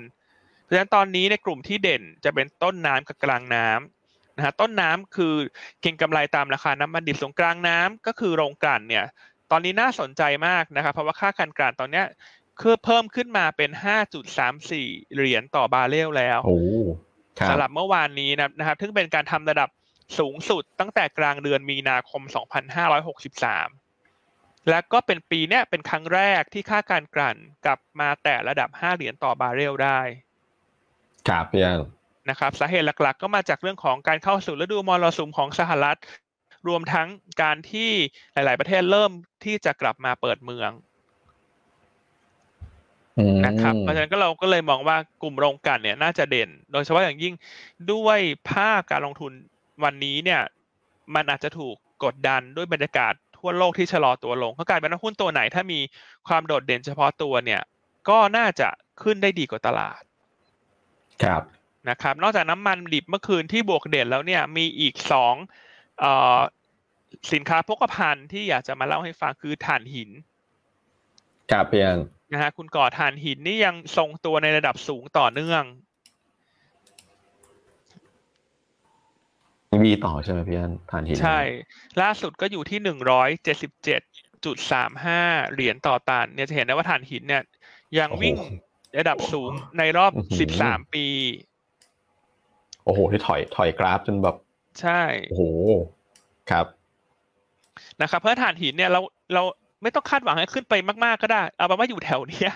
[0.63, 5.33] เพราะฉะนั้นตอนนี้ในกลุ่มที่เด่นจะเป็นต้นน้ำกับกลางน้ำนะฮะต้นน้ำคือ
[5.81, 9.05] เก็งกำไรตามราคาน้ำมันดิบส่วนกลางน้ำก็คือโรงกลั่นเนี่ย
[9.51, 12.05] ตอนนี้น่าสนใจมากนะครับเพราะว่าค่าการกลั่นตอนเนี้ย
[12.61, 13.71] คือเพิ่มขึ้นมาเป็น
[14.43, 16.57] 5.34 เหรียญต่อบาร์เรลแล้วโอ้
[17.39, 19.69] ครับสำหรับเมื่อวานนี้นะนะครับซึ่งเป็นการทำระดับ
[20.19, 22.21] สูงสุดตั้งแต่กลางเดือนมีนาคม
[23.85, 29.99] 2563 และก็เป็นปีเนี้ยเป็นครั้งแรกที่ค่าการกลั่นกลับมาแตะระดับ 5 เหรียญต่อบาร์เรลได้
[31.27, 31.81] ครับพี่อัน
[32.29, 35.99] นะครับสาเหตุหลักๆ ก็มาจากเรื่องของการเข้าสู่ฤดูมรสุมของสหรัฐ
[36.67, 37.07] รวมทั้ง
[37.41, 37.91] การที่
[38.33, 39.11] หลาย ๆ ประเทศเริ่ม
[39.45, 40.92] ที่จะกลับมาเปิดเมืองอืม
[43.45, 47.33] นะครับเพราะฉะนั้นก็เราก็เลยมองว่ากลุ่มโรงกลั่นเนี่ยน่าจะเด่น โดยเฉพาะอย่างยิ่ง
[47.91, 49.31] ด้วยภาคการลงทุน
[49.83, 50.41] วันนี้เนี่ย
[51.15, 55.79] มันอาจจะถูกกดดันด้วยบรรยากาศทั่วโลกที่ชะลอตัวลงก็กลายเป็นว่าหุ้นตัวไหน ถ้ามี
[56.27, 57.61] ความโดดเด่นเฉพาะตัวเนี่ย
[58.09, 58.67] ก็น่าจะ
[59.03, 60.01] ขึ้นได้ดีกว่าตลาด
[61.23, 61.41] ครับ
[61.89, 65.35] นะครับ นอกจากน้ำมันดิบเมื่อคืนที่บวกเด่นแล้วเนี่ยมีอีกสอง
[65.99, 66.39] เอ่อ
[67.33, 70.09] สินค้าโภคภัณฑ์ที่อยากจะมาเล่าให้ฟังคือถ่านหิน
[71.51, 71.99] ครับพี่อัน
[72.33, 75.63] นะฮะคุณก่อถ่านหินนี่ยังทรงตัวในระดับสูงต่อเนื่อง
[79.83, 81.39] วีต่อใช่ไหมพี่อันทานหินใช่
[82.01, 84.01] ล่าสุดก็อยู่ที่หนึ่งร้อยเจ็ดสิบเจ็ด
[84.45, 85.21] จุดสามห้า
[85.53, 87.43] เหรียญต่อตันเนี่ยจะเห็นได้ว่าถ่านหินเนี่ย
[87.99, 88.35] ยังวิ่ง
[88.99, 91.07] ระดับสูงในรอบสิบสามปี
[92.85, 94.35] โอ้โห ที่ถอยถอยกราฟจนแบบ
[94.81, 95.43] ใช่ โอ้โห
[96.51, 96.65] ครับ
[98.01, 99.01] นะครับ เพราะถ่านหินเนี่ยเรา
[99.33, 99.43] เรา
[99.83, 100.73] ไม่ต้องคาดหวังให้ขึ้นไป
[101.05, 102.53] มากๆก็ได้ เอาเป็นว่าอยู่แถวเนี้ย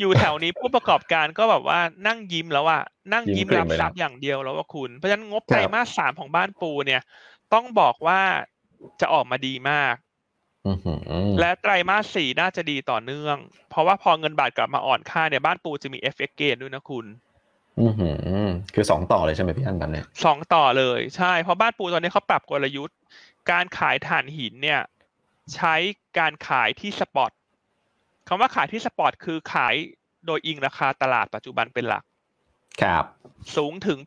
[0.00, 2.82] อยู่แถวนี้ผู้ประกอบการก็แบบว่านั่งยิ้มแล้วอะ
[3.12, 7.02] นั่งยิ้มยิ้มกริ่รับทรัพแล้วย์อย่างเดียวแล้วว่าคุณ เพราะฉะนั้นงบครับไตรมาสสามของบ้านปูเนี่ย
[7.52, 8.20] ต้องบอกว่า
[9.00, 9.94] จะออกมาดีมาก
[10.68, 11.00] อือหือ
[11.40, 13.36] และไตรมาสสี่น่าจะดีต่อเนื่อง
[13.70, 17.06] เพราะว่าพอเงินบาทกลับมาอ่อนค่าเนี่ยบ้านปูจะมี FX gain ด้วยนะคุณ
[17.80, 22.96] อือหือคือสองต่อเลยใช่ไหมพี่อันแบบเนี้ยสองต่อเลยใช่เพราะบ้านปูตอนนี้เขาปรับกลยุทธ์
[23.50, 24.80] การขายถ่านหินเนี่ย
[25.54, 25.74] ใช้
[26.18, 27.30] การขายที่ spot
[28.28, 29.74] คำว่าขายที่สปอตคือขาย
[30.26, 32.04] โดยอิงราคาตลาดปัจจุบันเป็นหลัก
[32.82, 33.04] ครับ
[33.56, 33.98] สูงถึง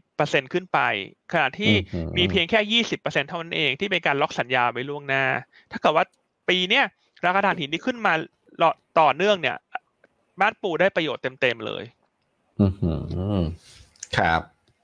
[0.00, 0.78] 80%ขึ้นไป
[1.32, 5.24] ขณะที่อือหือมีเพียงแค่ 20%เท่านั้นเองที่เป็นการล็อกสัญญาไว้ล่วงหน้า
[5.70, 6.04] ถ้าเกิดว่า
[6.48, 6.84] ปีเนี้ย
[7.24, 8.12] ราคาถ่านหินที่ขึ้นมา
[9.00, 9.56] ต่อเนื่องเนี่ย
[10.40, 11.84] บ้านปูได้ประโยชน์เต็มๆเลย
[12.60, 12.92] อือหื
[13.38, 13.40] อ
[14.16, 14.40] ครับ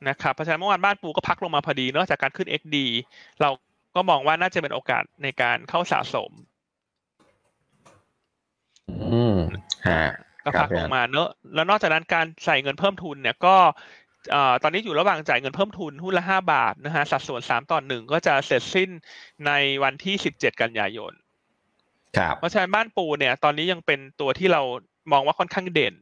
[0.09, 2.77] นะครับเพราะฉะนั้นเมื่อวานบ้านปูก็พักลงมาพอดีเนอะจากการขึ้น XD
[3.41, 3.51] เรา
[3.97, 6.31] ก็มองว่าน่าจะเป็นโอกาสในการเข้าสะสม
[9.13, 9.37] อืม
[9.89, 10.05] ฮะ
[10.45, 13.57] ก็ครับพักลงมาเนอะแล้วนอกจากนั้นการใส่เงินเพิ่มทุนเนี่ยก็
[14.31, 18.91] เอ่อตอนนี้อยู่ระหว่างจ่ายเงินเพิ่มทุนหุ้นละห้าบาทนะฮะสัดส่วนสามต่อหนึ่งก็จะเสร็จสิ้น
[19.47, 21.13] ในวันที่สิบเจ็ดกันยายน
[22.17, 24.63] ครับเพราะฉะนั้นบ้านปูเนี่ย ตอนนี้ยังเป็นตัวที่เรา
[25.13, 25.95] มองว่าค่อนข้างเด่น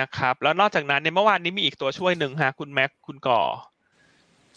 [0.00, 3.40] นะครับ แล้วนอกจากนั้นเนี่ยเมื่อวานนี้มีอีกตัวช่วยหนึ่งฮะคุณแม็กคุณก่อ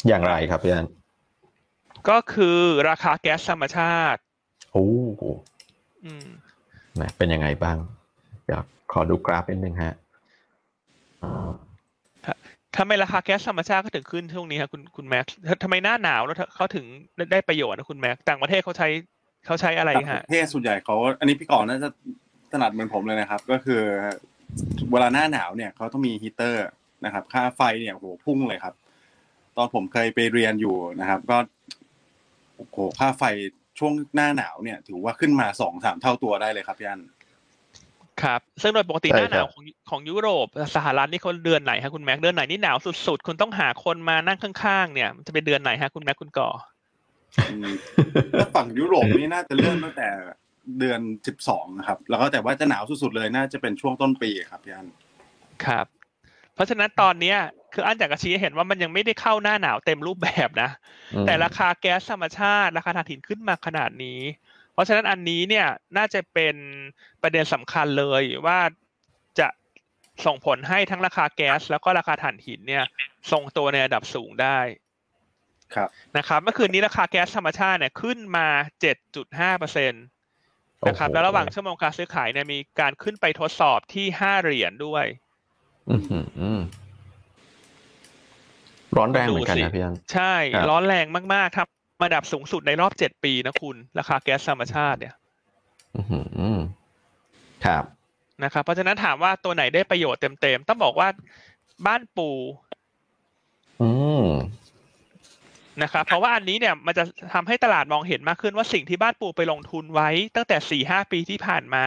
[0.07, 0.87] อย่างไรครับพี่อัน
[2.09, 2.57] ก็คือ
[2.89, 4.19] ราคาแก๊สธรรมชาติ
[4.71, 4.87] โอ้
[5.17, 5.23] โห
[6.05, 6.27] อืม
[6.95, 7.77] แหมเป็นยังไงบ้าง
[8.45, 9.93] เดี๋ยวขอดูกราฟนิดนึงฮะ
[12.77, 16.85] ทำไมราคาแก๊สธรรมชาติก็ถึงขึ้นช่วงนี้ครับคุณคุณแม็กซ์ทำไมหน้าหนาวแล้วเขาถึง
[17.15, 18.87] ได้ได้ประโยชน์นะคุณแม็กซ์ต่างประเทศเขาใช้
[19.45, 21.89] เขาใช้อะไรต่างปฮะระเทศส่วนใหญ่เขาอันนี้พี่ก่อนน่าจะ
[22.51, 23.81] ถนัดเหมือนผมเลยนะครับ ก็คือ
[24.91, 26.63] เวลาหน้าหนาวเนี่ยเขาต้องมีฮีเตอร์
[27.05, 28.73] นะครับ ค่าไฟเนี่ยโหพุ่งเลยครับ
[29.57, 31.37] ตอนผมเคยไปเรียนอยู่นะครับ ก็
[32.55, 33.23] โอ้โหค่าไฟ
[33.79, 37.01] ช่วงหน้าหนาวเนี่ย ถือว่าขึ้นมาสองสามเท่าตัวได้เลยครับพี่อัน
[38.23, 46.49] ครับ ซึ่งโดยปกติใช่หน้าหนาวครับของของยุโรปสหรัฐนี่เขาเดือนไหนฮะคุณแม็กซ์เดือนไหนนี่หนาวสุดๆ คุณต้องหาคนมานั่งข้างๆ เนี่ยมันจะเป็นเดือนไหนฮะคุณแม็กซ์คุณก่อ
[47.49, 47.71] อืม
[48.39, 50.07] ถ้าฝั่งยุโรปนี่น่าจะเริ่มตั้งแต่
[50.79, 54.87] เดือนสิบสองนะครับ แล้วก็แต่ว่าจะหนาวสุดๆเลยน่าจะเป็นช่วงต้นปีครับพี่อัน
[55.65, 55.85] ครับ
[56.53, 57.37] เพราะฉะนั้นตอนเนี้ย
[57.73, 60.69] คืออันจากกระชี้ให้เห็นว่ามันยังไม่ได้เข้าหน้าหนาวเต็มรูปแบบนะ
[61.15, 64.19] อืมแต่ราคาแก๊สธรรมชาติ ราคาถ่านหินขึ้นมาขนาดนี้
[64.73, 65.67] เพราะฉะนั้นอันนี้เนี่ย
[65.97, 66.55] น่าจะเป็น
[67.21, 68.59] ประเด็นสำคัญเลยว่า
[69.39, 69.47] จะ
[70.25, 72.83] ส่งผลให้ทั้งราคาแก๊ส แล้วก็ราคาถ่านหินเนี่ย
[73.31, 74.59] ทรงตัวในระดับสูงได้
[75.75, 78.47] ครับนะครับเมื่อคืนนี้ราคาแก๊สธรรมชาติเนี่ยขึ้นมา
[79.03, 79.97] 7.5เปอร์เซ็นต
[80.87, 85.05] นะครับโอ้โหแล้วระหว่างชั่วโมงการซื้อขายเนี่ยมีการขึ้นไปทดสอบที่5เหรียญด้วย
[85.89, 86.19] อื้อหื
[86.57, 86.59] อ
[88.97, 95.13] ร้อนแรงเหมือนกันดูสินะพี่อันใช่ครับร้อนแรงมากๆทำระดับสูงสุดในรอบเจ็ดปีนะคุณ ราคาแก๊สธรรมชาติเนี่ย
[95.95, 96.19] อือหื
[96.57, 96.59] อ
[97.65, 97.83] ครับ
[98.43, 101.07] นะครับเพราะฉะนั้นถามว่าตัวไหนได้ประโยชน์เต็มๆ ต้องบอกว่า
[101.87, 102.29] บ้านปู
[103.81, 103.89] อื
[104.23, 104.27] ม
[105.81, 111.85] นะครับเพราะว่าอันนี้เนี่ยมันจะทำให้ตลาดมองเห็นมากขึ้นว่าสิ่งที่บ้านปูไปลงทุนไว้ ตั้งแต่สี่ห้าปีที่ผ่านมา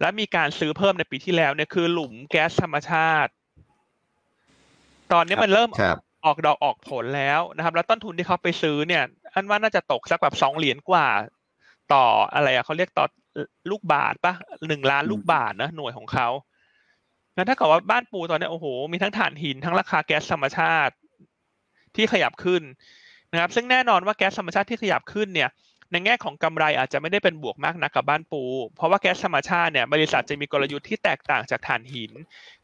[0.00, 3.30] แล้วมีการซื้อเพิ่มในปีที่แล้วเนี่ยคือหลุมแก๊สธรรมชาติ
[5.12, 9.02] ตอนนี้มันเริ่มครับ ออกดอกออกผลแล้วนะครับ แล้วต้นทุนที่เขาไปซื้อเนี่ย
[9.34, 11.06] อันว่าน่าจะตกสักแบบสองเหรียญกว่า
[11.92, 12.04] ต่อ
[12.34, 13.06] อะไรอะเขาเรียกต่อ
[13.70, 14.34] ลูกบาทปะ
[14.68, 16.28] หนึ่งล้านลูกบาทนะหน่วยของเขา
[17.36, 20.94] งั้นถ้าเกิดว่าบ้านปูตอนนี้โอ้โหมีทั้งถ่านหินทั้งราคาแก๊สธรรมชาติ
[21.96, 22.62] ที่ขยับขึ้น
[23.32, 25.48] นะครับ ซึ่งแน่นอนว่าแก๊สธรรมชาติที่ขยับขึ้นเนี่ย
[25.92, 28.42] ในแง่ของกำไรอาจจะไม่ได้เป็นบวกมากนักกับบ้านปู
[28.76, 32.12] เพราะว่าแก๊สธรรมชาติเนี่ยบริษัทจะมีกลยุทธ์ที่แตกต่างจากถ่านหิน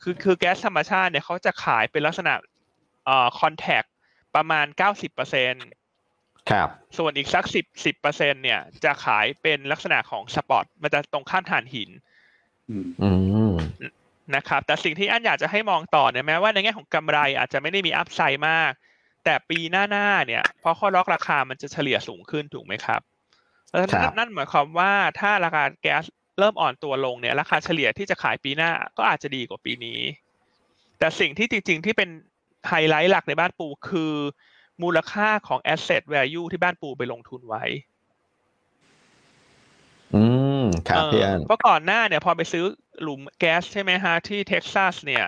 [0.03, 2.35] คือคือแก๊สธรรมชาติเนี่ยเขาจะขายเป็นลักษณะ
[3.09, 3.83] เอ่อคอนแทค
[4.37, 4.67] ประมาณ
[5.39, 11.91] 90%ครับ ส่วนอีกสัก10 10%เนี่ย จะขายเป็นลักษณะของสปอตมันจะตรงข้ามถ่านหิน
[12.71, 13.11] อืมอื
[13.51, 13.53] ม
[14.37, 18.73] นะครับ แต่สิ่งที่อันอยากจะให้มองต่อเนี่ยแม้ว่าในแง่ของกำไรอาจจะไม่ได้มีอัพไซด์มาก
[19.25, 23.01] แต่ปีหน้าๆเนี่ยพอข้อล็อกราคามันจะเฉลี่ยสูงขึ้นถูกไหมครับ
[23.67, 26.05] เพราะฉะครันั้นบนั่นหมายความว่าถ้าราคาแก๊ส
[26.39, 30.01] เริ่มอ่อนตัวลงเนี่ยราคาเฉลี่ยที่จะขายปีหน้าก็อาจจะดีกว่าปีนี้
[30.99, 32.11] แต่สิ่งที่จริง ๆ ที่เป็น
[32.69, 34.15] ไฮไลท์หลักในบ้านปูคือ
[34.83, 37.65] มูลค่าของ asset value ที่บ้านปูไปลงทุนไว้
[40.15, 40.23] อื
[40.63, 42.65] มครับเออพี่อันเพราะก่อนหน้าเนี่ย พอไปซื้อ
[43.03, 45.25] หลุมแก๊สใช่ไหมฮะที่เท็กซัสเนี่ย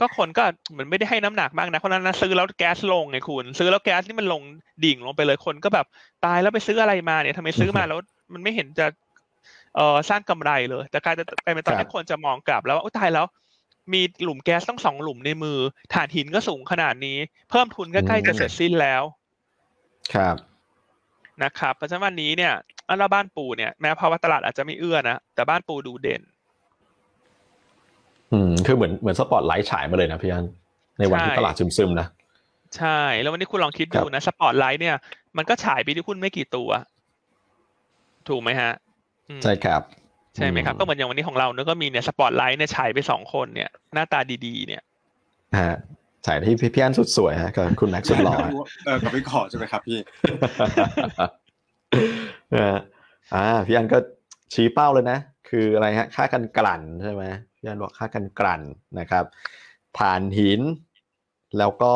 [0.00, 4.42] ก็คนก็เหมือนไม่ได้ให้น้ำหนักมากนะเพราะฉะนั้นนะซื้อแล้วแก๊สลงไงคุณ ซื้อแล้วแก๊สนี่มันลง
[4.84, 5.86] ดิ่งลงไปเลยคนก็แบบ
[6.24, 7.98] ตายแล้วไปซื้ออะไรมาเนี่ยทำไมซื้อมาแล้ว
[8.32, 8.86] มันไม่เห็นจะ
[9.76, 13.26] เออสร้างกำไรเลย แต่กลายจะกลายเป็นตอนครันี้บคนจะมองกลับแล้วว่าโอ้ตายแล้ว
[13.92, 15.58] มีหลุมแก๊สต้องสองหลุมในมือ
[15.92, 17.18] ถ่านหินก็สูงขนาดนี้
[17.50, 19.02] เพิ่มทุนก็ใกล้จะเสร็จสิ้นแล้ว
[20.14, 20.36] ครับ
[21.42, 22.52] นะครับเพราะฉะนั้นวันนี้เนี่ย
[22.88, 26.22] อันว่าบ้านปูเนี่ยแม้ภาวะตลาดอาจจะไม่เอื้อนะแต่บ้านปูดูเด่น
[28.32, 30.46] อืมคือเหมือนเหมือนสปอตไลท์ฉายมาเลยนะพี่อัน
[30.98, 32.06] ในวันที่ใช่ตลาดซึมๆนะ
[32.76, 34.96] ใช่ แล้ววันนี้คุณลองคิดดูครับนะสปอตไลท์เนี่ย
[35.36, 36.70] มันก็ฉายไปที่คุณไม่กี่ตัว
[38.28, 38.72] ถูกไหมฮะ
[39.28, 39.82] อืมใช่ครับ
[40.36, 44.82] ใช่ไหมครับอืก็เหมือนอย่างวันนี้ของเราเนี่ยก็มีเนี่ยสปอตไลท์เนี่ยฉายไปสองคนเนี่ย หน้าตาดีๆ เนี่ย
[45.58, 45.76] ฮะ
[46.26, 48.36] สายที่พี่พี่อันสุดสวยฮะกับคุณแม็กซ์สุดหล่อ
[48.84, 49.98] เออกับพี่ขอใช่ไหมครับพี่
[52.52, 52.76] เออ
[53.34, 53.98] อ่าพี่อันก็
[54.54, 55.18] ชี้เป้าเลยนะ
[55.48, 57.24] คืออะไรฮะ ค่ากันกลั่นใช่ไหม
[57.56, 58.62] พี่อันบอกค่ากันกลั่น
[58.98, 59.24] นะครับ
[59.98, 60.60] ถ่านหิน
[61.58, 61.94] แล้วก็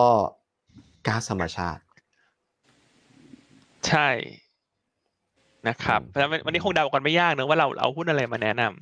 [1.07, 1.82] ก๊าซธรรมชาติ
[3.89, 4.09] ใช่
[5.68, 8.72] นะครับอืมเพราะฉะนั้นวันนี้คงเดากันไม่ยากเนอะว่าเราเอาหุ้นอะไรมาแนะนำ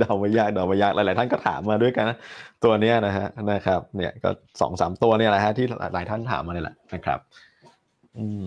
[0.00, 2.16] เดาไม่ยากเดาไม่ยากหลาย ๆ ท่านก็ถามมาด้วยกันนะ
[2.64, 4.30] ตัวเนี้ยนะฮะนะครับ เนี่ยก็
[4.60, 7.18] สองสามตัวเนี่ยแหละฮะที่หลายๆท่านถามมาเนี่ยแหละนะครับ
[8.18, 8.46] อืม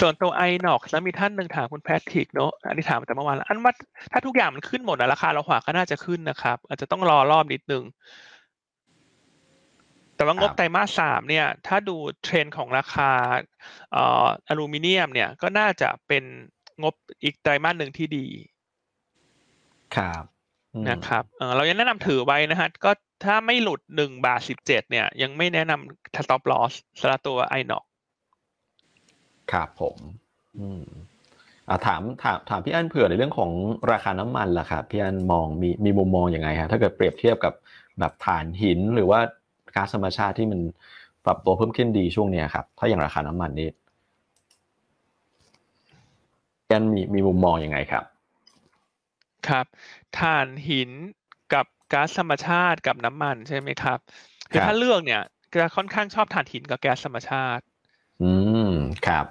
[0.00, 3.74] ส่วนตัว iNox แล้วมีท่านหนึ่งถามคุณแพทริกเนอะอันนี้ถามมาแต่เมื่อวานแล้วอันว่า
[4.12, 7.82] ถ้าทุกอย่างมันขึ้นหมดนะราคาเราขวาก็น่าจะขึ้นนะครับ อาจจะต้องรอรอบนิดนึง
[10.22, 13.10] แต่ว่างบครับไตรมาสสามเนี่ย ถ้าดูเทรนด์ของราคา
[13.92, 16.24] เอ่ออลูมิเนียมเนี่ยก็น่าจะเป็น
[16.82, 18.26] งบอีกไตรมาสหนึ่งที่ดี
[19.96, 20.24] ครับ
[20.74, 22.90] อืมนะครับเออเรายังแนะนำถือไว้นะฮะ ก็
[23.24, 27.84] ถ้าไม่หลุดหนึ่งบาทสิบเจ็ดเนี่ย ยังไม่แนะนำ stop loss สำหรับตัว iNox
[29.52, 29.96] ครับผม
[30.58, 30.84] อืม
[31.68, 33.50] อ่าถามถามถามพี่อันเผื่อในเรื่องของ
[33.92, 37.54] ราคาน้ำมันล่ะครับพี่อันมองมีมีมุมมองยังไงฮะถ้าเกิดเปรียบเทียบกับ
[37.98, 39.20] แบบถ่านหินหรือว่า
[39.74, 40.60] ก๊าซธรรมชาติที่มัน
[41.24, 43.68] ปรับตัวเพิ่มขึ้นดีช่วงเนี้ยครับ ถ้าอย่างราคาน้ำมันนี่
[46.66, 48.04] พี่อันมีมีมุมมองยังไงครับ
[49.48, 49.66] ครับ
[50.18, 50.90] ถ่านหิน
[51.54, 53.98] กับก๊าซธรรมชาติกับน้ำมันใช่ไหมครับ
[54.50, 55.22] คือครับถ้าเลือกเนี่ย
[55.54, 57.64] จะค่อนข้างชอบถ่านหินกับแก๊สธรรมชาติ
[58.22, 58.32] อื
[58.68, 58.72] ม
[59.06, 59.26] ครับ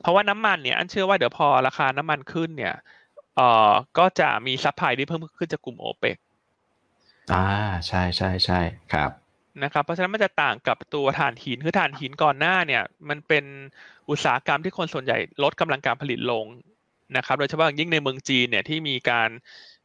[0.00, 2.74] เพราะว่าน้ำมันเนี่ยอันเชื่อว่าเดี๋ยวพอราคาน้ำมันขึ้นเนี่ย
[3.36, 6.16] เอ่อก็จะมี supply ที่เพิ่มขึ้นจากกลุ่มโอเปก
[7.32, 7.46] อ่า
[7.86, 8.60] ใช่ใช่ใช่
[8.92, 9.10] ครับ
[9.62, 13.44] นะครับ เพราะฉะนั้นมันจะต่างกับตัวถ่านหิน คือถ่านหินก่อนหน้าเนี่ย มันเป็น
[14.10, 16.44] อุตสาหกรรมที่คนส่วนใหญ่ลดกำลังการผลิตลง
[17.16, 19.28] นะครับ โดยเฉพาะอย่างยิ่งในเมืองจีนเนี่ยที่มีการ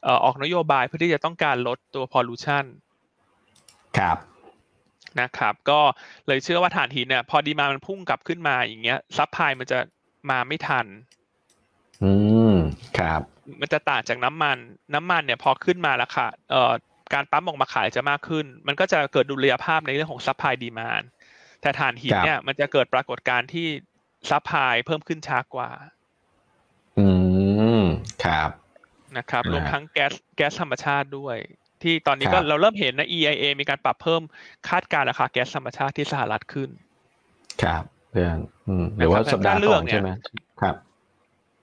[0.03, 2.66] เอ่อออกนโยบายเพื่อที่จะต้องการลดตัว pollution
[3.97, 4.17] ครับ
[5.22, 5.80] นะครับ ก็
[6.28, 9.80] เลยเชื่อว่าถ่านหินเนี่ย พอ demand มันพุ่งกลับขึ้นมาอย่างเงี้ย supply มันจะ
[10.30, 10.86] มาไม่ทัน
[12.03, 12.11] อื
[12.51, 12.53] ม
[12.97, 13.22] ครับ
[13.61, 14.57] มันจะต่างจากน้ำมัน
[14.93, 16.74] น้ำมันเนี่ย พอขึ้นมาราคาเอ่อ
[17.14, 21.03] การปั๊มออกมาขายจะมากขึ้น มันก็จะเกิดดุลยภาพในเรื่องของ supply demand
[21.62, 23.68] แต่ถ่านหินเนี่ยมันจะเกิดปรากฏการณ์ที่
[24.30, 25.70] supply เพิ่มขึ้นช้ากว่า
[26.99, 27.07] อื
[27.82, 27.84] ม
[28.26, 28.49] ครับ
[29.18, 31.38] นะครับนะฮะรวมทั้งแก๊สแก๊สธรรมชาติด้วย
[31.82, 34.22] ที่ตอนนี้ก็ครับเราเริ่มเห็นนะ EIA มีการปรับเพิ่ม
[34.70, 36.70] คาดการณ์ราคาแก๊สธรรมชาติที่สหรัฐขึ้น
[37.64, 38.38] ครับเพื่อน
[38.68, 40.10] อืมหรือว่านะครับสัปดาห์ก่อนถ้าเลือกเนี่ยใช่ไหม
[40.62, 40.76] ครับ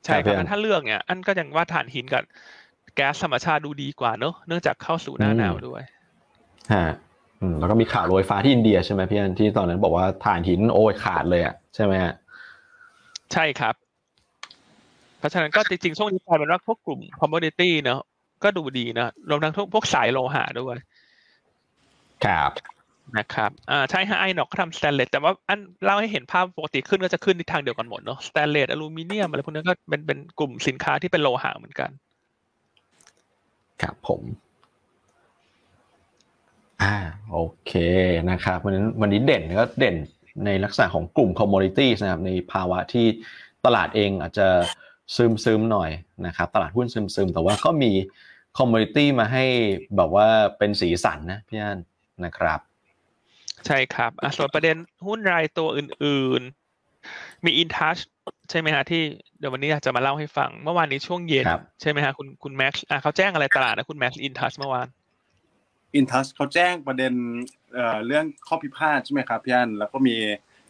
[0.05, 2.23] ใช่ครับครับพี่อันถ้าเลือกเนี่ย อันก็ยังว่าถ่านหินกับ
[2.97, 5.83] แก๊สธรรมชาติดูดีกว่าเนอะเนื่องจากเข้าสู่หน้าอืมหนาวด้วย
[6.73, 6.87] ฮะ
[7.41, 12.13] อืมแล้วก็มีข่าวโรงไฟฟ้าที่อินเดียใช่ไหมพี่อันที่ตอนนั้นบอกว่าถ่านหินโอ้ยขาดเลยอะใช่ไหมฮะ
[13.33, 13.75] ใช่ครับ
[15.19, 18.01] เพราะฉะนั้นก็จริงๆช่วงนี้กลายเป็นว่าพวกกลุ่ม commodity เนอะ
[18.45, 20.77] ก็ดูดีนะรวมทั้งพวกสายโลหะด้วย
[22.25, 22.51] ครับ
[23.17, 31.91] นะครับอ่าใช่ฮะ INOX ก็ทำสแตนเลสแต่ว่าอันเล่าให้เห็นภาพปกติขึ้นก็จะขึ้นในทางเดียวกันหมดเนาะสแตนเลสอลูมิเนียมอะไรพวกนั้นก็เป็นเป็นกลุ่มสินค้าที่เป็นโลหะเหมือนกัน
[33.83, 34.23] ครับผม
[36.83, 36.95] อ่า
[37.33, 37.73] โอเค
[38.31, 39.97] นะครับวันนั้นวันนี้เด่นก็เด่น
[40.45, 43.07] ในลักษณะของกลุ่ม commodities นะครับในภาวะที่
[43.65, 44.49] ตลาดเองอาจจะ
[45.17, 45.91] ซึมซึมหน่อย
[46.27, 47.93] นะครับตลาดหุ้นซึมซึมแต่ว่าก็มี
[48.59, 49.45] commodity มาให้
[49.97, 51.79] แบบว่าเป็นสีสันนะพี่อัน
[52.25, 52.61] นะครับ
[53.67, 58.01] ใช่ครับส่วนประเด็นหุ้นรายตัวอื่นๆ มี InTouch
[58.51, 59.03] ใช่ไหมฮะที่
[59.39, 64.89] เดี๋ยววันนี้อยากจะมาเล่าให้ฟัง เมื่อวานนี้ช่วงเย็นครับใช่ไหมฮะคุณคุณแม็กซ์อะเขาแจ้งอะไรตลาดนะคุณแม็กซ์ InTouch เมื่อวาน
[65.95, 67.13] อินทัชเขาแจ้งประเด็น
[67.75, 70.17] เอ่อเรื่องข้อพิพาทใช่ไหมครับพี่อันแล้วก็มี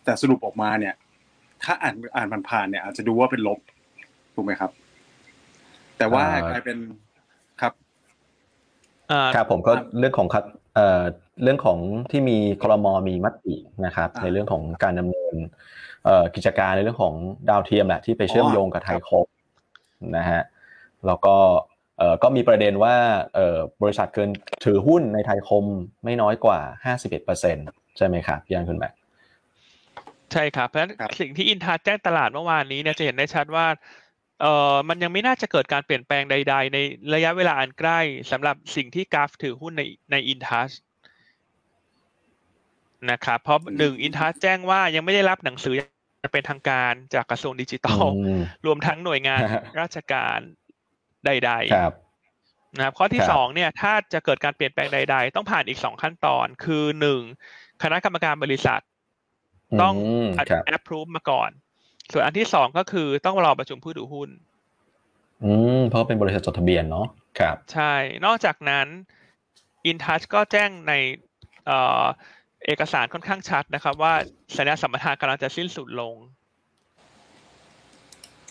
[0.04, 0.94] แต่สรุปออกมาเนี่ย
[1.62, 3.58] ถ้าอ่านอ่านผ่านๆเนี่ย อาจจะดูว่าเป็นลบ
[4.34, 4.70] ถูกไหมครับ
[5.98, 6.78] แต่ว่าเอ่อกลายเป็น
[7.60, 7.72] ครับ
[9.10, 11.02] อ่าครับผมก็เรื่องของคัดเอ่อ
[11.42, 11.78] เรื่องของ
[12.10, 13.54] ที่มีคลมมีมติ
[13.86, 15.34] นะครับอ่าในเรื่องของการดำเนิน
[15.95, 15.95] เอ่อ
[16.34, 17.14] กิจการในเรื่องของ
[17.50, 19.26] ดาวเทียมแหละที่ไปเชื่อมโยงกับไทยคม
[20.16, 20.42] นะฮะ
[21.06, 21.36] แล้วก็
[22.22, 22.96] ก็มีประเด็นว่า
[23.82, 24.30] บริษัทเกิน
[24.64, 25.64] ถือหุ้นในไทยคม
[26.04, 26.58] ไม่น้อยกว่า
[27.28, 28.92] 51%ใช่ไหมครับพี่อันคุณแม็ก
[30.32, 33.66] ใช่ครับเพราะฉะนั้นสิ่งที่อินทัชแจ้งตลาดเมื่อวานนี้เนี่ยจะเห็นได้ชัดว่า
[34.40, 36.78] เอ่อมันยังไม่น่าจะเกิดการเปลี่ยนแปลงใด ๆ ใน
[37.14, 38.00] ระยะเวลาอันใกล้
[38.30, 39.82] สำหรับสิ่งที่กราฟถือหุ้นใน
[40.12, 40.70] ในอินทัช
[43.10, 45.74] นะครับเพราะหนึ่งอินทัชแจ้งว่ายังไม่ได้รับหนังสือ
[46.26, 50.38] อย่างเป็นทางการจากกระทรวงดิจิทัลอืมรวมทั้งหน่วยงานฮะราชการ
[51.26, 57.20] ใดครับๆนะครับข้อที่ครับสองเนี่ยถ้าจะเกิดการเปลี่ยนแปลงใด ๆ ต้องผ่านอีกสองขั้นตอน คือหนึ่ง
[57.82, 58.80] คณะกรรมการบริษัท
[59.82, 61.50] ต้องมครับแอปพรูฟมาก่อน
[62.12, 64.30] ส่วนอันที่สองก็คือต้องรอประชุมผู้ถือหุ้น
[65.44, 67.06] อืมเพราะเป็นบริษัทจดทะเบียนเนาะ
[67.38, 67.92] ครับ ใช่
[68.24, 68.86] นอกจากนั้น
[69.90, 70.92] InTouch ก็แจ้งใน
[71.66, 72.04] เอ่อ
[72.64, 74.12] เอกสารค่อนข้างชัดนะครับ ว่า
[74.56, 76.14] สัญญาสัมปทานกำลังจะสิ้นสุดลง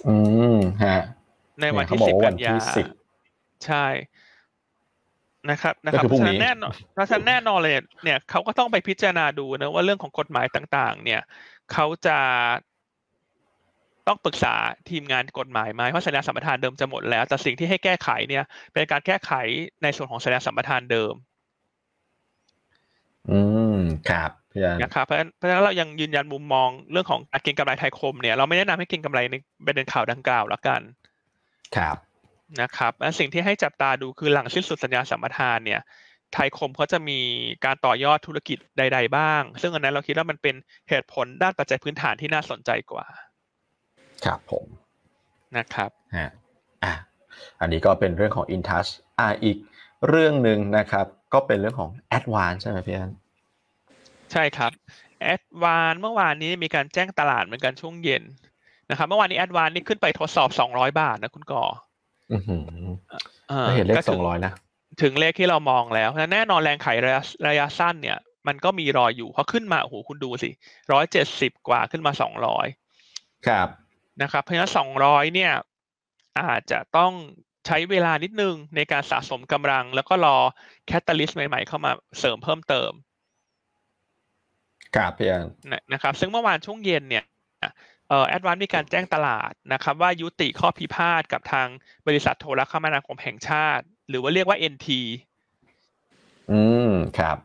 [0.07, 0.15] อื
[0.55, 0.99] มฮะ
[1.61, 2.85] ในวันที่เนี่ยสิบเขาบอกว่ากันยาวันที่สิบ
[3.65, 3.85] ใช่
[5.49, 11.21] นะครับนะครับก็คือเพพรุ่ราะงฉะนี้นั้นแน่นอนเพราะฉะนั้นแน่นอนเลยเนี่ยเขาก็ต้องไปพิจารณาดูนะว่าเรื่องของกฎหมายต่าง ๆ เนี่ย
[11.73, 12.17] เขาจะ
[14.07, 14.55] ต้องปรึกษา
[14.89, 18.43] ทีมงานกฎหมายไหมเพราะสัญญาสัมปทานเดิมจะหมดแล้ว แต่สิ่งที่ให้แก้ไขเนี่ย
[18.73, 19.31] เป็นการแก้ไข
[19.83, 21.13] ในส่วนของสัญญาสัมปทานเดิม
[23.31, 23.39] อื
[23.75, 30.81] ม ครับพี่อันนะครับเพราะฉะนั้นเพราะฉะนั้นเรายังยืนยันมุมมองเรื่องของการเก็งกำไรไทยคมเนี่ยเราไม่แนะนำให้เก็งกำไรในประเด็นข่าวดังกล่าวแล้วกัน
[31.77, 31.97] ครับ
[32.61, 35.81] นะครับและสิ่งที่ให้จับตาดูคือหลังสิ้นสุดสัญญาสัมปทานเนี่ย
[36.33, 37.19] ไทยคมเขาจะมี
[37.65, 40.55] การต่อยอดธุรกิจใด ๆ บ้าง ซึ่งอันนั้นเราคิดว่ามันเป็น
[40.89, 43.05] เหตุผลด้านปัจจัยพื้นฐานที่น่าสนใจกว่า
[44.25, 44.65] ครับผม
[45.57, 46.29] นะครับ ฮะ
[46.83, 46.93] อะ
[47.61, 49.57] อันนี้ก็เป็นเรื่องของ InTouch อ่าอีก
[50.07, 51.05] เรื่องหนึ่งนะครับ
[51.35, 53.11] ก็เป็นเรื่องของ Advance ใช่ไหมพี่อัน
[54.31, 54.71] ใช่ครับ
[55.21, 58.23] แอดวานเมื่อวานนี้มีการแจ้งตลาดเหมือนกันช่วงเย็น
[58.89, 61.63] นะครับเมื่อวานนี้แอดวานนี่ขึ้นไปทดสอบ200บาทนะคุณก่อ
[62.31, 62.63] อือหือ
[63.49, 64.53] เอ่อไม่เห็นเลขก็สถึองร้อยนะ
[65.01, 68.17] ถึงเลขที่เรามองแล้วและแน่นอนแรงขายระยะระยะสั้นเนี่ย
[68.47, 70.49] มันก็มีรอยอยู่เพราะขึ้นมาโอ้โหคุณดูสิ
[70.91, 72.67] ร้อยเจ็ดสิบกว่าขึ้นมาสองร้อย
[73.47, 73.67] ครับ
[74.21, 75.51] นะครับ เพราะฉะนั้นสองร้อยเนี่ย
[76.41, 77.13] อาจจะต้อง
[77.65, 80.37] ใช้เวลานิดนึงในการสะสมกำลัง แล้วก็รอ
[80.87, 82.91] catalyst ใหม่ๆ เข้ามาเสริมเพิ่มเติม
[84.95, 87.25] ครับพี่อันนะนะครับ ซึ่งเมื่อวานช่วงเย็นเนี่ย
[88.09, 91.67] เอ่อ ADVANC มีการแจ้งตลาดนะครับ ว่ายุติข้อพิพาทกับทาง
[92.07, 94.87] บริษัทโทรคมนาคมแห่งชาติ หรือว่าเรียกว่า NT
[96.51, 97.37] อืมครับ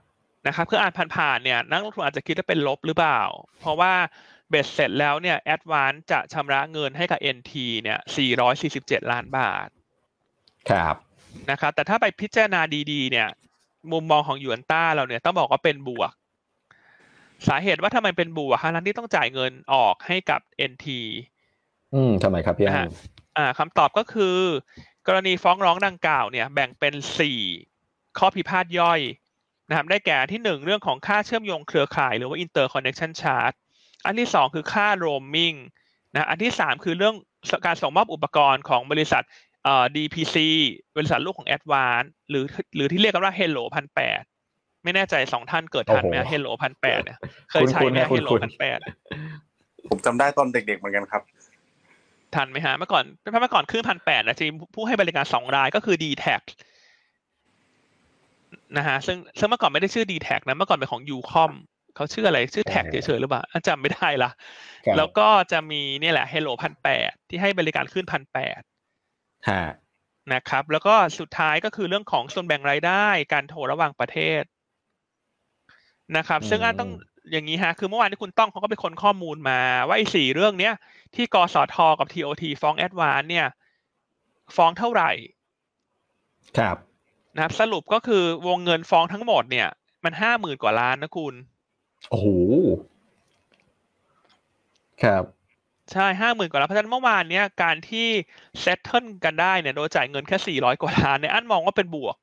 [0.47, 3.21] นะครับคืออ่านผ่านๆเนี่ยนักลงทุนอาจจะคิดว่าเป็นลบหรือเปล่า
[3.61, 3.93] เพราะว่า
[4.51, 7.53] เบ็ดเสร็จแล้วเนี่ยแอดวานจะชำระเงินให้กับ NT
[7.83, 7.99] เนี่ย
[8.51, 9.69] 447 ล้านบาท
[10.71, 10.97] ครับ
[11.51, 12.61] นะครับแต่ถ้าไปพิจารณา
[12.93, 13.29] ดีๆ เนี่ย
[13.93, 16.13] มุมมองของยูนต้าเราเนี่ยต้องบอกว่าเป็นบวก
[17.49, 20.41] สาเหตุว่าทำไมเป็นบวกทั้งที่ต้องจ่ายเงินออกให้กับ
[20.71, 20.87] NT
[21.95, 22.89] อืมทำไมครับพี่อันะนฮะ
[23.37, 24.37] อ่าคำตอบก็คือ
[25.07, 27.41] กรณีฟ้องร้องดังกล่าวเนี่ย แบ่งเป็นสี่
[28.19, 29.01] ข้อพิพาทย่อย
[29.69, 33.57] นะครับได้แก่ที่หนึ่งเรื่องของค่าเชื่อมโยงเครือข่ายหรือว่า interconnection charge
[34.05, 35.57] อันที่สองคือค่า roaming
[36.15, 37.15] นะอันที่สามคือเรื่อง
[37.67, 39.25] การส่งมอบอุปกรณ์ของบริษัท
[39.65, 40.37] เอ่อ DPC
[40.97, 42.45] บริษัทลูกของ Advance หรือ
[42.77, 44.23] หรือที่เรียกกันว่า Hello พันแปด
[44.85, 47.19] ไม่แน่ใจสองท่านเกิดทันไหมโอ้โห Hello พันแปดเนี่ย
[47.51, 48.79] เคยใช้ไหมคุ้นๆนะ Hello คุ้นๆพันแปด
[49.89, 51.23] ผมจำได้ตอนเด็กๆเหมือนกันครับ
[52.35, 56.27] ทันไหมฮะเมื่อก่อนเมื่อก่อนขึ้นพันแปดนะจะมีผู้ให้บริการสองรายก็คือ d t แท
[58.77, 61.53] นะฮะซึ่งซึ่งเมื่อก่อนไม่ได้ชื่อ d t แทนะเมื่อก่อนเป็นของ Ucom
[61.97, 64.31] เขาชื่ออะไรชื่อแท็กเฉยๆหรือเปล่าอะจำไม่ได้ละ
[64.87, 68.70] ครับแล้วก็จะมีเนี่ยแหละ Hello พันแปดที่ให้บริการขึ้นพันแปดฮะ
[70.35, 74.43] นะครับ แล้วก็สุดท้ายก็คือเรื่องของส่วนแบ่งรายได้ การโทรระหว่างประเทศ
[76.17, 76.91] นะครับ ซึ่งอันต้อง
[77.33, 80.75] อย่างนี้ฮะ คือเมื่อวานที่คุณต้องเขาก็ไปค้นข้อมูลมา ว่าไอ้สี่เรื่องเนี้ย
[81.15, 83.47] ที่กสทกับ TOT ฟ้องแอดวานเนี่ย
[84.57, 85.11] ฟ้องเท่าไหร่
[86.59, 86.77] ครับ
[87.35, 89.69] นะครับ สรุปก็คือวงเงินฟ้องทั้งหมดเนี่ย
[90.05, 91.35] มันห้าหมื่นกว่าล้านนะคุณ
[92.11, 92.27] โอ้โห
[95.03, 95.25] ครับ
[95.93, 98.09] ใช่ห้าหมื่นกว่าล้านเพราะฉะนั้นเมื่อวานเนี้ยการที่
[98.61, 102.17] เซตเทิลกันได้เนี่ยโดยจ่ายเงินแค่สี่ร้อยกว่าล้านเนี่ยอันมองว่าเป็นบวก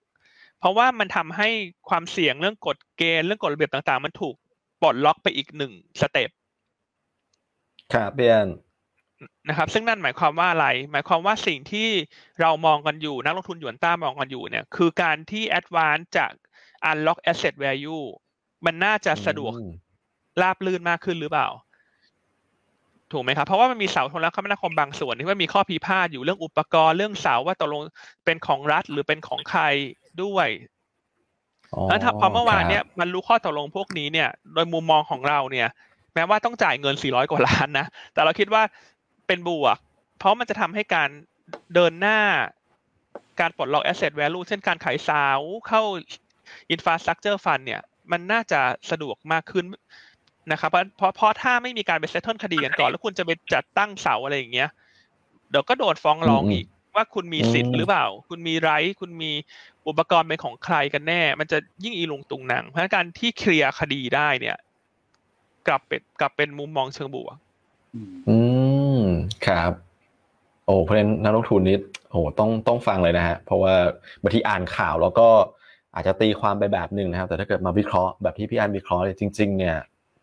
[0.60, 1.50] เพราะว่ามันทำให้
[1.90, 4.36] ความเสี่ยงเรื่องกฎเกณฑ์เรื่องกฎระเบียบต่างๆ มันถูก
[4.82, 6.30] ปลดล็อกไปอีกหนึ่งสเต็ป
[7.94, 8.48] ครับเบียน
[9.50, 11.90] นะครับ ซึ่งนั่นหมายความว่าอะไร หมายความว่าสิ่งที่
[12.42, 16.32] เรามองกันอยู่นักลงทุนหยวนต้ามองกันอยู่เนี่ย คือการที่ advance จาก
[16.90, 18.06] unlock asset value
[18.66, 19.72] มันน่าจะสะดวกอืม
[20.42, 21.48] ราบลื่นมากขึ้นหรือเปล่า
[23.12, 27.82] ถูกไหมครับเพราะว่ามันมีเสาโทรคมนาคมบางส่วนที่ว่ามีข้อพิพาทอยู่เรื่องอุปกรณ์เรื่องเสาว่าตกลง
[28.26, 29.62] เป็นของรัฐหรือเป็นของใคร
[30.24, 30.48] ด้วย
[31.74, 35.68] อ๋อแล้วถ้าพอเมื่อวานเนี้ยครับมันรู้ข้อตกลงพวกนี้เนี่ย โดยมุมมองของเราเนี่ย
[36.14, 38.64] แม้ว่าต้องจ่ายเงิน 400 กว่าล้านนะแต่เราคิดว่า
[39.28, 39.78] เป็นบวก
[40.20, 41.10] เพราะมันจะทำให้การ
[41.74, 42.20] เดินหน้า
[43.40, 45.26] การปลดล็อก asset value เช่นการขายเสา
[45.68, 45.82] เข้า
[46.74, 47.82] infrastructure fund เนี่ย
[48.12, 49.66] มันน่าจะสะดวกมากขึ้น
[50.52, 54.70] นะครับเพราะเพราะเพราะถ้าไม่มีการไป settle คดีกันก่อน แล้วคุณจะไปจัดตั้งเสาอะไรอย่างเงี้ย
[55.50, 59.32] เดี๋ยวก็โดนฟ้องร้องอืมอีกว่าคุณมีสิทธิ์หรือเปล่า คุณมีไรท์คุณมี
[59.88, 64.58] อุปกรณ์เป็นของใครกันแน่ มันจะยิ่งอีลุงตุงนางเพราะฉะนั้นการที่เคลียร์คดีได้เนี่ย
[65.68, 67.36] กลับเป็นกลับเป็นมุมมองเชิงบวก
[68.30, 68.38] อื
[68.98, 69.02] ม
[69.46, 69.72] ครับ
[70.66, 71.78] โอ้เพราะฉะนั้นนักลงทุนนี้
[72.12, 73.74] โอ้ต้องต้องฟังเลยนะฮะเพราะว่า
[74.22, 75.28] บางทีอ่านข่าวแล้วก็
[75.96, 79.78] อาจจะตีความไปแบบหนึ่งนะครับ แต่ถ้าเกิดมาวิเคราะห์แบบที่พี่อันวิเคราะห์เลยจริง ๆ เนี่ย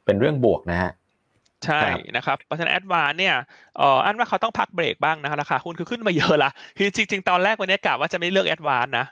[0.05, 0.93] เป็นเรื่องบวกนะฮะ
[1.65, 3.35] ใช่ครับนะครับเพราะฉะนั้นแอดวานเนี่ย
[3.79, 9.07] เอ่ออันว่าเขาต้องพักเบรกบ้างนะครับราคาหุ้นคือขึ้นมาเยอะละคือจริงๆ ตอนแรกวันนี้กะว่าจะไม่เลือกแอดวานนะ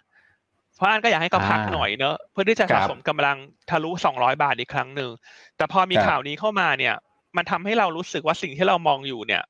[0.76, 3.36] เพราะอันก็อยากให้เขาพักอ่าหน่อยเนอะเพื่อที่จะครัสะบสมกำลัง
[3.70, 5.10] ทะลุ 200 บาทอีกครั้งหนึ่ง
[5.56, 6.94] แต่พอมีครับข่าวนี้เข้ามาเนี่ย
[7.36, 9.42] มันทำให้เรารู้สึกว่าสิ่งที่เรามองอยู่เนี่ย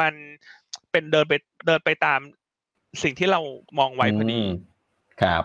[0.00, 0.12] มัน
[0.90, 1.34] เป็นเดินไป
[1.66, 2.20] เดินไปตาม
[3.02, 3.40] สิ่งที่เรา
[3.78, 4.48] มองไว้พอดีม
[5.22, 5.44] ครับ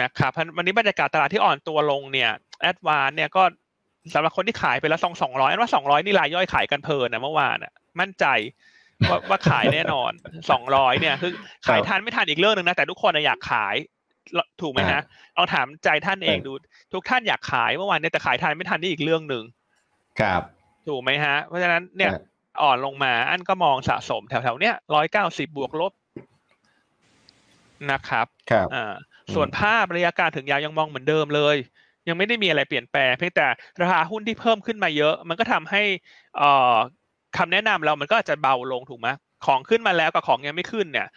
[0.00, 2.30] นะครับเพราะวันนี้บรรยากาศตลาดที่อ่อนตัวลงเนี่ย
[2.62, 3.42] แอดวานเนี่ยก็
[4.12, 8.26] สำหรับคนที่ขายไปแล้วสองสองร้อยว่าสองร้อยนี่รายย่อยขายกันเพลินนะเมื่อวานอะ มั่นใจ
[9.10, 10.12] ว่าว่าขายแน่นอน
[10.50, 11.32] สองร้อยเนี่ยคือ
[11.66, 13.74] ขายทันไม่ทันอีกเรื่องหนึ่งนะแต่ทุกคนอะอยากขาย
[14.62, 15.00] ถูกไหมฮะ
[15.36, 16.52] ลองถามใจท่านเองดู
[16.92, 19.44] ทุกท่านอยากขายเมื่อวานเนี่ยแต่ขายทันไม่ทันนี่อีกเรื่องหนึ่ง
[20.20, 20.42] ครับ
[20.88, 22.22] ถูกไหมฮะ เพราะฉะนั้นเนี่ยครับ
[22.62, 25.92] อ่อนลงมาอันก็มองสะสมแถวๆเนี้ยร้อยเก้าสิบบวกลบ
[27.90, 28.94] นะครับครับอ่า
[29.34, 31.56] ส่วนภาพระยะการถึงยาวยังมองเหมือนเดิมเลย
[32.08, 33.46] ยังไม่ได้มีอะไรเปลี่ยนแปลงเพียงแต่
[33.80, 35.82] ราคาหุ้นที่เพิ่มขึ้นมาเยอะ มันก็ทำให้
[36.36, 36.74] เอ่อ
[37.36, 39.08] คำแนะนำเรามันก็อาจจะเบาลงถูกไหม
[39.46, 41.08] ของขึ้นมาแล้วกับของยังไม่ขึ้นเนี่ย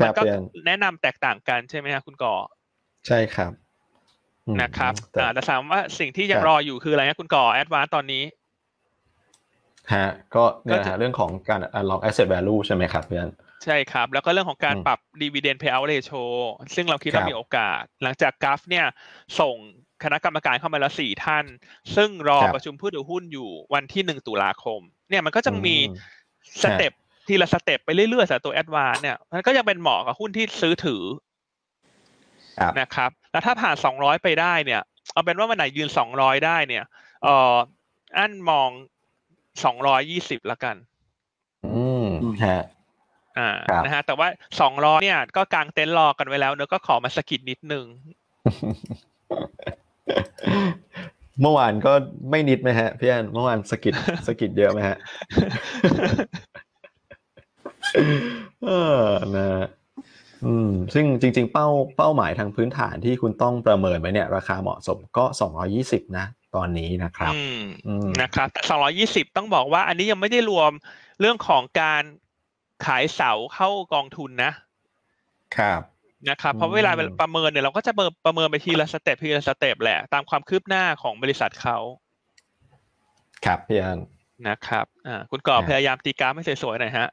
[0.00, 2.34] มันก็ครับเรียนแนะนำแตกต่างกันใช่ไหมครับคุณก่อ
[3.06, 3.52] ใช่ครับ
[4.46, 8.24] อืมนะครับแต่อ่าแต่ถามว่าสิ่งที่ยังครับรออยู่คืออะไรนะคุณก่อแอดวานตอนนี้
[9.94, 13.28] ฮะก็เนี่ยก็จะฮะเรื่องของการ unlock asset value ใช่ไหมครับเพื่อน
[13.64, 16.22] ใช่ครับ แล้วก็เรื่องของการอืมปรับ dividend payout ratio
[16.74, 18.86] ซึ่งเราคิดว่าครับมีโอกาส หลังจากกัลฟ์เนี่ย
[19.40, 19.56] ส่ง
[20.04, 21.44] คณะกรรมการเข้ามาแล้วสี่ท่าน
[21.96, 24.80] ซึ่งรอครับประชุมผู้ถือหุ้นอยู่วันที่หนึ่งตุลาคม
[25.10, 26.92] เนี่ยมันก็จะมีอืมสเต็ป
[27.28, 31.02] ทีละสเต็ปไปเรื่อยๆสำหรับตัว ADVANC เนี่ย มันก็ยังเป็นเหมาะกับหุ้นที่ซื้อถือ
[32.60, 34.82] ครับนะครับ แล้วถ้าผ่านสองร้อยไปได้เนี่ย
[35.12, 36.84] เอาเป็นว่าวันไหนยืนสองร้อยได้เนี่ย
[37.22, 37.56] เอ่อ
[38.16, 38.70] อันมอง
[39.64, 40.76] สองร้อยยี่สิบละกัน
[41.74, 42.62] อืมฮะ
[43.38, 44.28] อ่าครับนะฮะแต่ว่า
[44.60, 47.84] สองร้อยเนี่ย ก็กางเต็นท์รอกันไว้แล้วเนอะก็ขอมาสะกิดนิดนึง
[51.40, 51.92] เมื่อวานก็
[52.30, 53.94] ไม่นิดไหมฮะพี่อันเมื่อวานสะกิด
[54.26, 54.96] สะกิดเยอะไหมฮะ
[58.66, 59.02] เออ
[59.36, 59.66] นะ
[60.46, 68.60] อืมซึ่งจริง ๆ เป้าเป้าหมายทางพื้นฐานที่คุณต้องประเมินไว้เนี่ย ราคาเหมาะสมก็สองยี่สิบนะตอนนี้นะครับอืมอืมนะครับแต่
[69.28, 70.72] 220ต้องบอกว่า อันนี้ยังไม่ได้รวม
[71.20, 72.02] เรื่องของการ
[72.86, 74.52] ขายเสาเข้ากองทุนนะ
[75.56, 75.82] ครับ
[76.30, 77.92] นะครับเพราะเวลาอืมประเมินเนี่ยเราก็จะ
[78.26, 81.78] ประเมินไปทีละ step ทีละ step แหละตามความคืบหน้าของบริษัทเขา
[83.44, 83.98] ครับพี่อัน
[84.48, 87.08] นะครับอ่าคุณก่อครับพยายามตีกราฟให้สวยๆหน่อยฮะ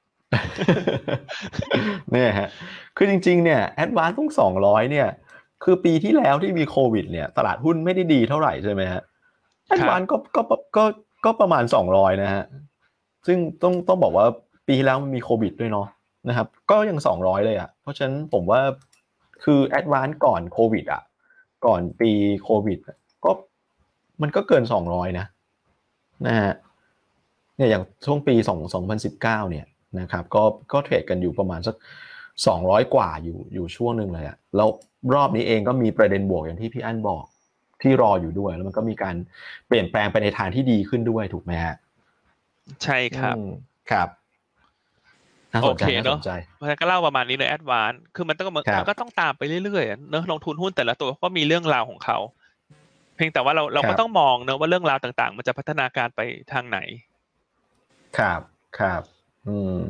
[2.11, 2.49] เนี่ยฮะ
[2.97, 5.07] คือจริง ๆ เนี่ย ADVANC ต้องสองร้อยเนี่ย
[5.63, 9.01] คือปีที่แล้วที่มีโควิด เนี่ย ตลาดหุ้นไม่ได้ดีเท่าไหร่ใช่ไหมฮะ
[9.67, 10.41] ADVANC ก็ก็
[10.77, 10.83] ก็
[11.25, 12.43] ก็ประมาณสองร้อยนะฮะ
[13.27, 14.25] ซึ่งต้องต้องบอกว่า
[14.67, 15.87] ปีที่แล้วมันมีโควิดด้วยเนาะ
[16.29, 18.61] นะครับ ก็ยังสองร้อยเลยอะ่ะเพราะฉะนั้นผมว่า
[19.43, 21.01] คือ ADVANC ก่อนโควิดอะ
[21.65, 22.11] ก่อนปี
[22.43, 23.31] โควิดอะก็
[24.21, 25.25] มันก็เกินสองร้อยนะ
[26.27, 26.53] นะฮะ
[27.55, 29.65] เนี่ยอย่างช่วงปีสองสองพันสิบเก้าเนี่ย
[29.99, 31.75] นะครับก็ก็เทรดกันอยู่ประมาณสัก
[32.47, 34.69] สองร้อยกว่าอยู่อยู่ช่วงหนึ่งเลยอะแล้ว
[35.15, 37.23] รอบนี้เองก็มีประเด็นบวกอย่างที่พี่อั้นบอก
[37.81, 39.15] ที่รออยู่ด้วย แล้วมันก็มีการ
[39.67, 41.75] เปลี่ยนแปลงไปในทางที่ดีขึ้นด้วยถูกไหมฮะ
[42.83, 43.49] ใช่ครับอืม
[43.91, 44.07] ครับ
[45.53, 52.17] น่าสนใจโอเคน่าเนสอะนใจเพราะฉะนั้นก็เล่าประมาณนี้เลยแอดวานคือมันต้องมันครับมันก็ต้องตามไปเรื่อยๆอะเนอะลงทุนหุ้นแต่ละตัวก็มีเรื่องราวของเขา
[53.15, 56.21] เพียงแต่ว่าเราเราครัก็บต้องมองเนอะว่าเรื่องราวต่างๆ มันจะพัฒนาการไป
[56.51, 56.79] ทางไหน
[58.17, 58.41] ครับ
[58.79, 59.01] ครับ
[59.47, 59.85] อืม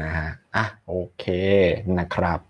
[0.00, 1.24] นะฮะอะโอเค
[1.98, 2.40] นะครับ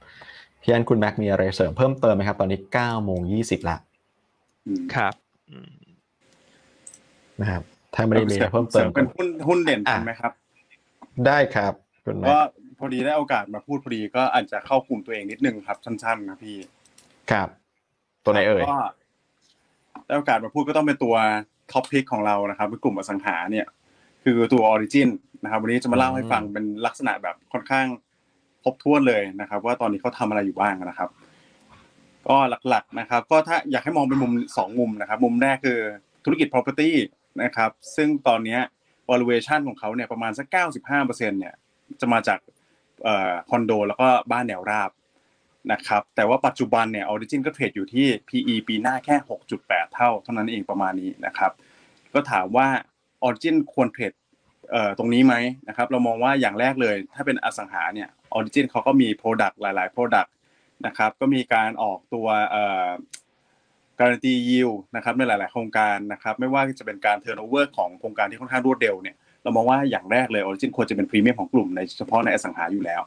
[0.61, 3.77] พี่อันคุณแม็กมีอะไรเสริมเพิ่มเติมไหมครับ ตอนนี้เก้าโมงยี่สิบละ
[4.67, 5.15] อืมครับ
[5.51, 5.73] อืม
[7.41, 7.63] นะครับ
[7.95, 10.33] ถ้าไม่ได้มีอะไรเพิ่มเติมเป็นหุ้นหุ้นเด่นอะใช่ไหมครับ
[11.27, 11.90] ได้ครับคุณแม็
[12.29, 12.49] ก็ก
[12.79, 16.57] พอดีได้โอกาสมาพูดพอดีก็อาจจะเข้ากลุ่มตัวเองนิดนึงครับสั้นๆนะพี่
[17.31, 17.49] ครับ
[18.25, 18.79] ตัวไหนเอ่ยก็
[20.07, 21.15] ได้โอกาสมาพูดก็ต้องเป็นตัว
[21.73, 23.67] ท็อปพิกของเรานะครับเป็นกลุ่มอสังหาเนี่ย
[24.25, 25.09] คือตัวออริจิน
[25.45, 27.87] นะครับ วันนี้จะมาเล่าให้ฟังเป็นลักษณะแบบค่อนข้าง
[28.63, 31.09] ครบถ้วนเลยนะครับ ว่าตอนนี้เขาทำอะไรอยู่บ้างนะครับ
[32.29, 32.37] ก็
[32.69, 35.79] หลักๆนะครับ ก็ถ้าอยากให้มองเป็นมุมสองมุมนะครับ มุมแรกคือ
[36.25, 36.91] ธุรกิจ property
[37.43, 38.61] นะครับ ซึ่งตอนเนี้ย
[39.11, 40.47] valuation ของเขาเนี่ยประมาณสัก
[40.93, 41.55] 95%เนี่ย
[42.01, 42.39] จะมาจาก
[43.51, 44.91] คอนโด แล้วก็บ้านแนวราบ
[45.73, 49.17] นะครับ แต่ว่าปัจจุบันเนี่ย Origin ก็ trade อยู่ที่ PE ปีหน้าแค่
[49.55, 51.53] 6.8 เท่า เท่านั้นเองประมาณนี้นะครับ
[52.15, 52.69] ก็ถามว่า
[53.23, 54.13] Origin ควร trade
[54.99, 55.35] ตรงนี้ไหม
[55.69, 60.31] นะครับ เรามองว่าอย่างแรกเลย ถ้าเป็นอสังหาเนี่ย Origin เขาก็มี Product หลาย ๆ Product
[60.87, 62.29] นะครับ ก็มีการออกตัว
[64.01, 73.03] การันตียิวนะครับในหลาย ๆ โครงการนะครับ ไม่ว่าจะเป็นการ turnover ของโครงการที่ค่อนข้างรวดเร็วเนี่ย เรามองว่าอย่างแรกเลย Origin ควรจะเป็นพรีเมียมของกลุ่มในเฉพาะในอสังหาอยู่แล้ว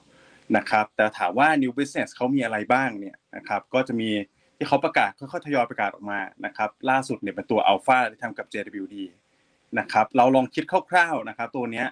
[0.57, 4.09] นะครับแต่ถามว่า new business เขามีอะไรบ้างเนี่ยนะครับก็จะมี
[4.57, 8.95] ที่เขาประกาศค่อยๆทยอยประกาศออกมานะครับล่าสุดเนี่ยเป็นตัว Alpha ที่ทำกับ JWD
[9.79, 11.87] นะครับเราลองคิดคร่าวๆนะครับตัวเนี้ย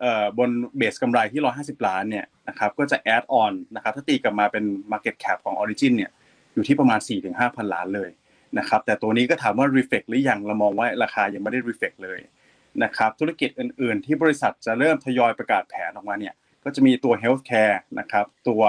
[0.00, 1.42] เอ่อบนเบสกำไรที่
[1.80, 6.10] 150 ล้านเนี่ยนะครับก็จะ add on นะครับถ้าตีกลับมาเป็น market cap ของ Origin เนี่ย
[6.54, 7.00] อยู่ที่ประมาณ
[7.36, 8.10] 4-5,000 ล้านเลย
[8.58, 12.18] นะครับแต่ตัวนี้ก็ถามว่า reflect หรือยังเรามองว่าราคายังไม่ได้ reflect เลย
[12.84, 18.62] นะครับธุรกิจอื่น ๆ ที่บริษัทจะเริ่มทยอยประกาศแผนออกมาเนี่ยก็จะมีตัว healthcare นะครับตัว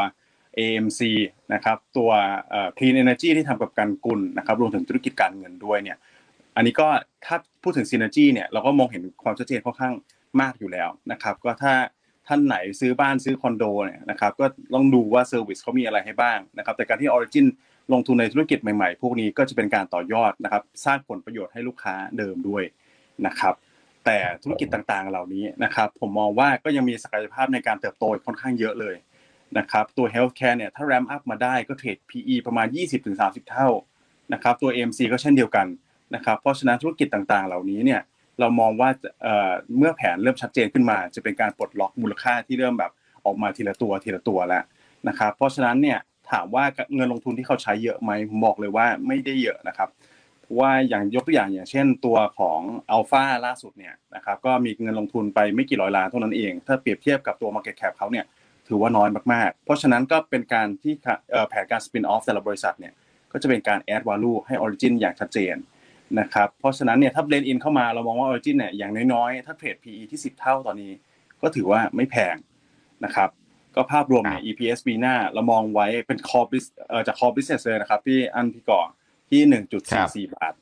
[0.59, 1.01] AMC
[1.53, 2.09] นะครับตัว
[2.49, 5.97] เอ่อ clean energy ที่ทำกับการกุลนะครับรวมถึงธุรกิจการเงินด้วยเนี่ย
[6.55, 6.87] อันนี้ก็
[7.25, 9.93] ถ้าพูดถึง synergy เนี่ยเราก็มองเห็นความชัดเจนค่อนข้าง
[10.41, 11.73] มากอยู่แล้วนะครับก็ถ้า
[12.27, 17.45] ท่านไหนซื้อบ้านซื้อคอนโดเนี่ยนะครับก็ต้องดูว่าเซอร์วิสเขามีอะไรให้บ้างนะครับแต่การที่ Origin
[17.93, 22.63] ลงทุนในธุรกิจใหม่ๆ พวกนี้ก็จะเป็นการต่อยอดนะครับสร้างผลประโยชน์ให้ลูกค้าเดิมด้วย
[23.25, 23.53] นะครับ
[24.05, 28.95] แต่ธุรกิจต่างๆ เหล่านี้นะครับ ผมมองว่าก็ยังมีศักยภาพในการเติบโตอีกค่อนข้างเยอะเลย
[29.57, 32.67] นะครับ ตัว healthcare เนี่ยถ้า ramp up มาได้ก็เทรด PE ประมาณ
[33.09, 33.67] 20-30 เท่า
[34.33, 35.67] นะครับ ตัว AMC ก็เช่นเดียวกัน
[36.15, 38.01] นะครับ เพราะฉะนั้นธุรกิจต่างๆ เหล่านี้เนี่ย
[38.39, 38.89] เรามองว่า
[39.23, 42.91] เอ่อเมื่อแผนเริ่มชัดเจนขึ้นมา จะเป็นการปลดล็อกมูลค่าที่เริ่มแบบ
[43.25, 44.63] ออกมาทีละตัวทีละตัวแล้ว
[45.07, 45.99] นะครับ เพราะฉะนั้นเนี่ย
[46.31, 46.63] ถามว่า
[46.95, 49.89] เงินลงทุนที่เขาใช้เยอะไหมผมบอกเลยว่าไม่ได้เยอะนะครับ
[50.59, 52.59] ว่าอย่างยกตัวอย่างอย่างเช่นตัวของ
[52.91, 58.25] อัลฟาล่าสุดเนี่ยนะครับก็มีเงินลงทุนไปไม่กี่ร้อยล้านเท่านั้นเอง ถ้าเปรียบเทียบกับตัว Market Cap เขาเนี่ย
[58.67, 60.93] ถือว่าน้อยมากๆ เพราะฉะนั้นก็เป็นการที่
[61.31, 62.93] เอ่อแผนการ spin off แต่ละบริษัทเนี่ย
[63.31, 65.55] ก็จะเป็นการ add value ให้ Origin อย่างชัดเจน
[66.19, 70.91] นะครับเพราะฉะนั้นเนี่ยถ้า blend in เข้ามาเรามองว่า Origin เนี่ยอย่างน้อยๆ ถ้าเทรด PE ที่ 10 เท่าตอนนี้
[71.41, 72.35] ก็ถือว่าไม่แพง
[73.05, 73.29] นะครับ
[73.75, 78.81] ก็ภาพรวมเนี่ย EPS ปีหน้าเรามองไว้เป็น core business เอ่อจาก core business เลยนะครับที่อันพี่ก่อ
[79.29, 79.41] ที่
[80.29, 80.53] 1.44บาท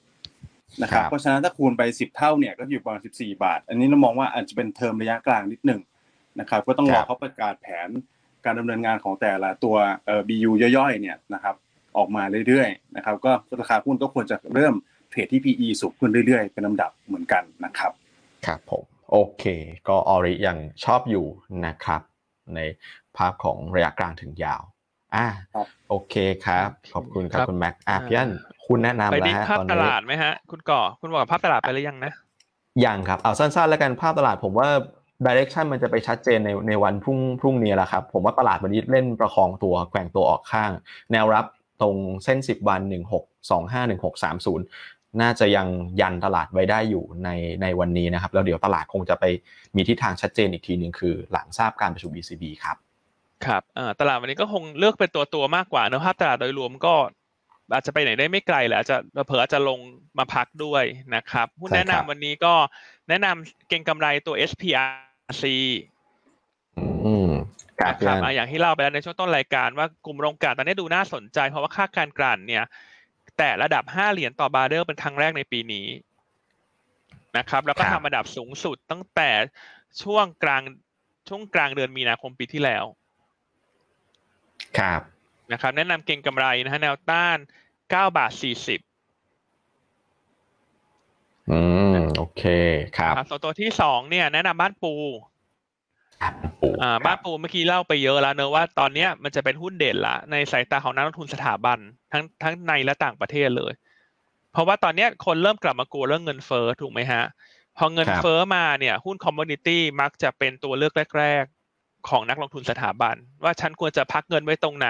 [0.81, 5.81] นะครับครับเพราะฉะนั้นถ้าคูณไป10เท่าเนี่ยก็อยู่ประมาณ14บาท อันนี้เรามองว่าอาจจะเป็นเทอมระยะกลางนิดหนึ่ง
[6.39, 7.89] นะครับ ก็ต้องรอเขาประกาศแผน
[8.45, 11.55] การดำเนินงานของแต่ละตัวเอ่อ BU ย่อยๆ เนี่ยนะครับ
[11.97, 14.73] ออกมาเรื่อยๆนะครับ ก็ราคาหุ้นก็ควรจะเริ่ม
[15.09, 17.91] เทรดที่ PE สูงขึ้นเรื่อยๆ เป็นลำดับเหมือนกันนะครับ
[18.45, 19.43] ครับผมโอเค
[19.87, 21.25] ก็ออริยังชอบอยู่
[21.65, 22.01] นะครับ
[22.55, 22.59] ใน
[23.17, 24.61] ภาพของระยะกลางถึงยาว
[25.15, 26.15] อ่าครับโอเค
[26.45, 28.31] ครับ ขอบคุณครับครับคุณแม็กอะอ่าพี่อัน
[28.67, 32.13] คุณแนะนำไปแล้วดิฮะภาพตอนตนี้ลาดไหมฮะ คุณก่อคุณบอกภาพตลาดไปหรือยังนะ
[32.85, 34.69] ยังครับเอาสั้นๆ แล้วกันภาพตลาดผมว่า
[35.25, 40.71] direction มันจะไปชัดเจนในในวันพรุ่งพรุ่งนี้แหละครับ ผมว่าตลาดวันนี้เล่นประคองตัวแกว่งตัวออกข้าง
[41.11, 41.45] แนวรับ
[41.81, 42.81] ตรงเส้น 10 วัน
[43.41, 45.67] 1625 1630 น่าจะยัง
[46.01, 47.29] ยันตลาดไว้ได้อยู่ใน
[47.61, 49.25] ในวันนี้นะครับ แล้วเดี๋ยวตลาดคงจะไป
[49.75, 52.77] มีทิศทางชัดเจนอีกทีหนึ่งคือ หลังทราบการประชุม ECB ครับ
[53.45, 56.93] ครับเอ่อตลาดวันนี้ก็คงเลือกเป็นตัวตัวๆมากกว่าเนอะภาพตลาดโดยรวมก็
[57.73, 59.79] อาจจะไปไหนได้ไม่ไกลหรืออาจจะเผลออาจจะลง
[60.17, 60.83] มาพักด้วย
[61.15, 62.53] นะครับหุ้นใช่แนะครับบนำวันนี้ก็
[63.09, 65.43] แนะนำเก่งกำไรตัว SPRC
[67.05, 67.31] อืม
[67.79, 72.63] ครับนะพี่ครับอันอะอย่างที่เล่าไปแล้วในช่วงต้นรายการว่ากลุ่มโรงกลั่นตอนนี้ดูน่าสนใจ เพราะว่าค่าการกลั่นเนี่ย
[73.37, 75.87] แต่ระดับ 5 เหรียญต่อบาร์เรลเป็นครั้งแรกในปีนี้
[77.37, 79.29] นะครับ แล้วก็ครับทำระดับสูงสุดตั้งแต่
[80.03, 80.61] ช่วงกลาง
[81.29, 82.85] ช่วงกลางเดือนมีนาคมปีที่แล้ว
[84.79, 85.01] ครับ
[85.51, 87.37] นะครับ แนะนำเก่งกำไรนะฮะแนวต้าน
[87.75, 88.41] 9บาท40
[91.51, 91.59] อื
[91.93, 92.43] มโอเค
[92.97, 94.93] ครับครับส่วนตัวที่สองเนี่ย แนะนำบ้านปู
[96.21, 101.79] ครับปู่อ่าบ้านปูเมื่อกี้เล่าไปเยอะแล้วเนอะว่าตอนเนี้ยมันจะเป็นหุ้นเด่นละ ในสายตาของนักลงทุนสถาบัน
[102.11, 103.73] ทั้งทั้งในและต่างประเทศเลย
[104.51, 107.23] เพราะว่าตอนเนี้ยคนเริ่มกลับมากลัวเรื่องเงินเฟ้อถูกไหมฮะ
[107.77, 111.56] พอเงินเฟ้อมาเนี่ย หุ้น commodity มักจะเป็นตัวเลือกแรกๆ
[112.09, 114.89] ของนักลงทุนสถาบัน ว่าฉันควรจะพักเงินไว้ตรงไหน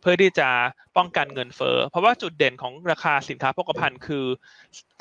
[0.00, 0.48] เพื่อที่จะ
[0.96, 4.26] ป้องกันเงินเฟ้อเพราะว่าจุดเด่นของราคาสินค้าโภคภัณฑ์คือ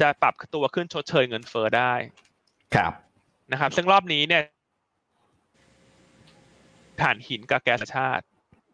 [0.02, 1.94] จะปรับตัวขึ้นชดเชยเงินเฟ้อได้
[2.76, 2.94] ครับ
[3.52, 4.44] นะครับ ซึ่งรอบนี้เนี่ย
[7.02, 8.24] ถ่านหินกับแก๊สธรรมชาติ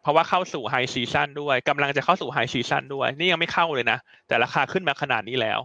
[0.02, 5.60] เพราะว่าเข้าสู่ไฮซีซั o นด้วยกำลังจะเข้าสู่ไฮซีซั o นด้วย นี่ยังไม่เข้าเลยนะ แต่ราคาขึ้นมาขนาดนี้แล้ว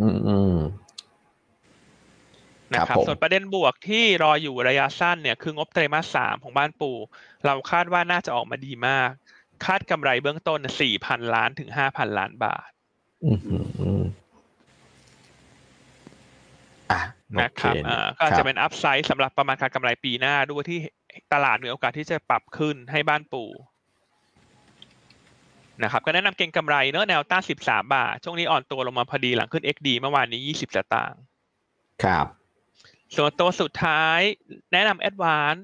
[0.00, 0.53] อืมอืม
[2.74, 6.90] นะคครัรับบผมส่วนประเด็นบวกที่รออยู่ระยะสั้นเนี่ยคืองบไตรมาสสามของบ้านปู
[7.44, 9.10] เราคาดว่าน่าจะออกมาดีมาก
[9.64, 12.70] คาดกำไรเบื้องต้นสี่พันล้านถึงห้าพันล้านบาท
[13.24, 14.04] อืมอืมอืม
[16.90, 17.00] อะ
[17.34, 20.78] โอนะเคครับอ่าก็อาจครัจะบเป็นอัพไซด์สำหรับประมาณการกำไรปีหน้าด้วยที่
[21.32, 23.44] ตลาดมีโอกาสที่จะปรับขึ้นให้บ้านปู
[25.82, 31.20] นะครับก็แนะนำเก็งกำไรเนอะแนวต้าน13 บาท ช่วงนี้อ่อนตัวลงมาพอดีหลังขึ้น XD เมื่อวานนี้ 20สตางค์
[32.04, 32.26] ครับ
[33.16, 34.20] ส่วนตัวสุดท้าย
[34.72, 35.60] แนะนำ Advance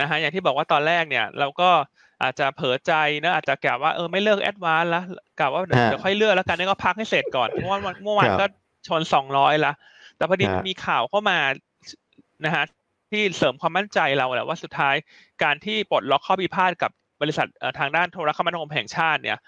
[0.00, 1.70] นะฮะอย่างที่บอกว่าตอนแรกเนี่ย เราก็
[2.22, 5.04] อาจจะเผลอใจเนอะอาจจะกล่าวว่าเออไม่เลิก Advance แล้ว
[5.38, 8.46] กล่าวว่าเดี๋ยวฮะเดี๋ยวค่อยเลือกแล้วกันนี่ก็พักให้เสร็จก่อนเพราะว่าวันเมื่อวานครับก็
[8.88, 9.72] ชน200ละ
[10.16, 11.38] แต่พอดีฮะมีข่าวเข้ามา
[12.44, 12.64] นะฮะ
[13.10, 14.94] ที่เสริมความมั่นใจเราแหละว่าสุดท้าย
[15.42, 16.90] การที่ปลดล็อกข้อพิพาทกับ
[17.20, 19.38] บริษัทเอ่อทางด้านโทรคมนาคมแห่งชาติเนี่ย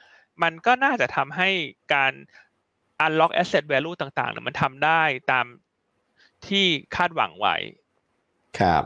[0.43, 1.49] มันก็น่าจะทำให้
[1.95, 2.13] การ
[3.05, 5.47] unlock asset value ต่างๆเนี่ยมันทำได้ตาม
[6.49, 6.65] ที่
[6.97, 7.57] คาดหวังไว้
[8.61, 8.85] ครับ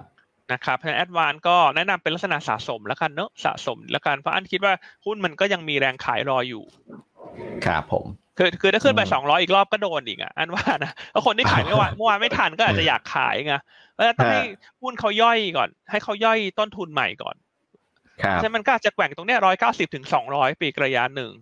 [0.53, 4.73] นะครับเพราะฉะนั้นแอดวานก็แนะนำเป็นลักษณะสะสมแล้วกันเนอะสะสมแล้วกันเพราะอันคิดว่า
[5.05, 6.65] หุ้นมันก็ยังมีแรงขายรออยู่
[7.67, 8.05] ครับผม
[8.39, 13.55] คือคือถ้าขึ้นไปอืมสองร้อยอีกรอบก็โดนอีกอะอันว่านะแล้วคนที่ขายเมื่อวานเมื่อวานไม่ทันก็อาจจะอยากขายไง
[13.93, 14.43] เพราะฉะนั้นต้องให้
[14.83, 17.37] หุ้นเขาย่อยก่อน ให้เขาย่อยต้นทุนใหม่ก่อน
[18.23, 21.33] ครับฉะนั้นมันก็อาจจะแกว่งตรงเนี้ยร้อยเก้าสิบถึงสองร้อยอีกระยะหนึ่ง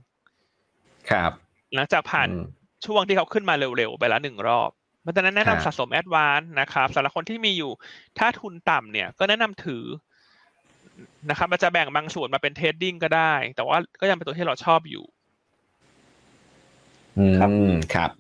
[1.11, 1.33] ครับ
[1.75, 2.43] หลังจากผ่านอืม
[2.87, 4.78] ช่วงที่เขาขึ้นมาเร็วๆไปแล้วหนึ่งรอบเพ
[5.09, 7.73] ราะฉะนั้นแนะนำสะสม ADVANC นะครับสำหรับคนที่มีอยู่
[8.19, 9.85] ถ้าทุนต่ำเนี่ยก็แนะนำถือ
[11.31, 15.05] นะครับมันจะแบ่งบางส่วนมาเป็น trading ก็ได้ แต่ว่าก็ยังเป็นตัวที่เราชอบอยู่
[17.19, 18.11] อืมครับครับ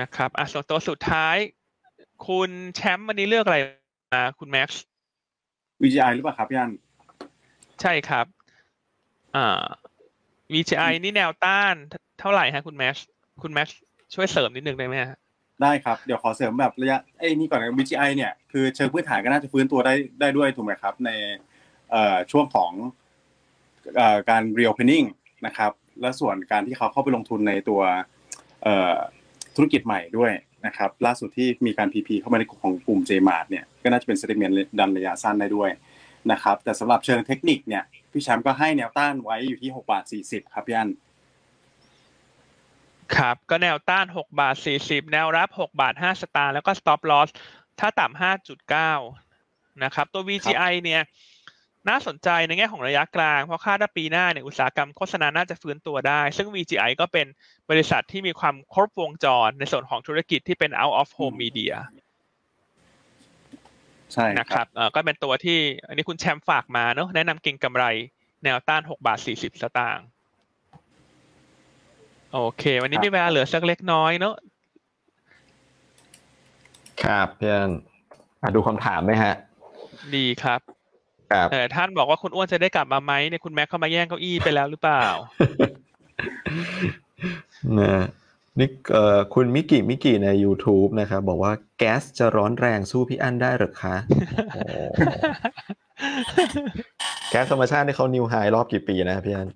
[0.00, 1.36] นะครับอะส่วนตัวสุดท้าย
[2.26, 3.58] คุณแชมป์วันนี้เลือกอะไร
[4.12, 4.82] มาคุณแม็กซ์
[5.82, 6.70] VGI หรือเปล่าครับพี่อัน
[7.82, 8.26] ใช่ครับ
[9.36, 9.62] อ่า
[10.52, 11.74] VGI นี่แนวต้าน
[12.20, 13.06] เท่าไหร่ฮะคุณแม็กซ์
[13.42, 13.78] คุณแม็กซ์
[14.14, 15.18] ช่วยเสริมนิดนึงได้ไหมฮะ
[15.62, 21.10] ได้ครับ เดี๋ยวขอเสริมแบบระยะไอ้นี่ก่อนนะ VGI เนี่ยคือเชิงพื้นฐานก็น่าจะฟื้นตัวได้ได้ด้วยถูกไหมครับ ใน
[22.32, 22.72] ช่วงของ
[23.96, 25.06] เอ่อการ reopening
[25.46, 27.80] นะครับ และส่วนการที่เขาเข้าไปลงทุนในตัว
[29.56, 30.32] ธุรกิจใหม่ด้วย
[30.66, 35.70] นะครับ ล่าสุดที่มีการ PP เข้ามาในกลุ่มของกลุ่ม JMart เนี่ยก็น่าจะเป็น sentiment ดันระยะสั้นได้ด้วย
[36.32, 37.82] นะครับ แต่สำหรับเชิงเทคนิคเนี่ย
[38.12, 40.88] พี่แชมป์ก็ให้แนวต้านไว้อยู่ที่6บาท40 ครับพี่อัน
[43.16, 44.54] ครับก็แนวต้าน 6 บาท
[44.84, 47.28] 40 แนวรับ 6 บาท 5 สตางค์แล้วก็ stop loss
[47.80, 48.20] ถ้าต่ำ
[48.98, 51.02] 5.9 นะครับ ตัว VGI เนี่ย
[51.88, 57.26] น่าสนใจในแง่ของระยะกลาง เพราะคาดว่าปีหน้าเนี่ยอุตสาหกรรมโฆษณาน่าจะฟื้นตัวได้ ซึ่ง VGI ก็เป็น
[57.70, 61.74] บริษัทที่มีความครบวงจรในส่วนของธุรกิจที่เป็น out of home media
[64.12, 67.84] ใช่นะคครัรับบเอ่อก็เป็นตัวที่อันนี้คุณแชมป์ฝากมาเนอะแนะนำเก่งกำไร
[68.44, 70.06] แนวต้าน 6 บาท 40 สตางค์
[72.34, 74.34] โอเค วันนี้มีเวลาเหลือสักเล็กน้อยเนอะ
[77.04, 77.70] ครับพี่อั้น
[78.42, 79.34] อะดูคำถามไหมฮะ
[80.16, 80.60] ดีครับ
[81.32, 85.02] ครับเออท่านบอกว่าคุณอ้วนจะได้กลับมาไหมเนี่ยคุณแม็กเข้ามาแย่งเก้าอี้ไปแล้วหรือเปล่า
[87.80, 88.04] นะ
[88.58, 93.96] นี่เอ่อคุณมิกิมิกิใน YouTube นะครับบอกว่าแก๊สจะร้อนแรงสู้พี่อั้นได้หรือคะ
[94.54, 94.62] โอ้
[97.30, 99.48] แก๊สธรรมชาติที่เขา new high รอบกี่ปีนะพี่อั้น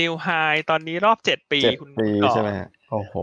[0.00, 0.28] new high
[0.70, 3.14] ตอนนี้รอบเจ็ดปีเจ็ดปีคุณก่อใช่ไหมฮะโอ้โห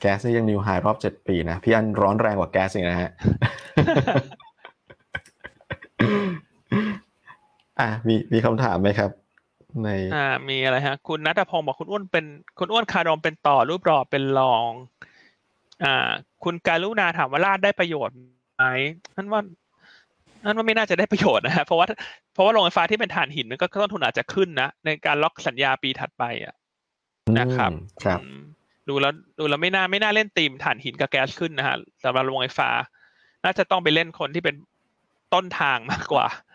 [0.00, 3.10] แก๊สนี่ยังนิวไฮรอบเจ็ดปีนะ พี่อั้นร้อนแรงกว่าแก๊สอีกนะฮะ
[7.80, 9.10] อะมีมีคำถามไหมครับ
[9.82, 12.24] ในอ่า มีอะไรฮะ คุณนัทพงศ์บอกคุณอ้วนเป็น
[12.58, 14.70] คุณอ้วนคารมเป็นต่อรูปรอเป็นรอง
[15.84, 16.10] อ่า
[16.44, 18.16] คุณการุณาถามว่าลาดได้ประโยชน์
[18.56, 18.64] ไหม
[19.16, 19.40] นั่นว่า
[20.44, 21.86] นั่นว่าไม่น่าจะได้ประโยชน์นะฮะเพราะว่า
[22.34, 26.54] เพราะว่าโรงไฟฟ้าที่เป็นถ่านหินมันก็ต้นทุนอาจจะขึ้นนะในการล็อกสัญญาปีถัดไปอะ
[27.38, 28.40] นะครับอืมครับอืม
[28.88, 32.70] ดูแล้วดูแล้วไม่น่าไม่น่าเล่นตีมถ่านหินกับแก๊สขึ้นนะฮะสำหรับโรงไฟฟ้า
[33.44, 34.56] น่าจะต้องไปเล่นคนที่เป็น
[35.34, 36.51] ต้นทางมากกว่าครับ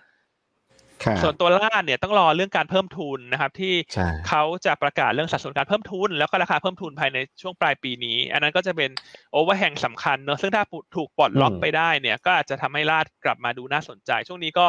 [1.24, 8.90] ส่วนตัวล่าเนี่ยต้องรอเรื่องการเพิ่มทุนนะครับ ที่ใช่เขาจะประกาศเรื่องสัดส่วนการเพิ่มทุน แล้วก็ราคาเพิ่มทุนภายในช่วงปลายปีนี้ อันนั้นก็จะเป็น
[9.32, 10.64] โอเวอร์แห่งสำคัญเนอะซึ่งถ้า
[10.96, 14.66] ถูกปลดล็อกไปได้เนี่ยก็อาจจะทำให้ลาดกลับมาดูน่าสนใจ ช่วงนี้ก็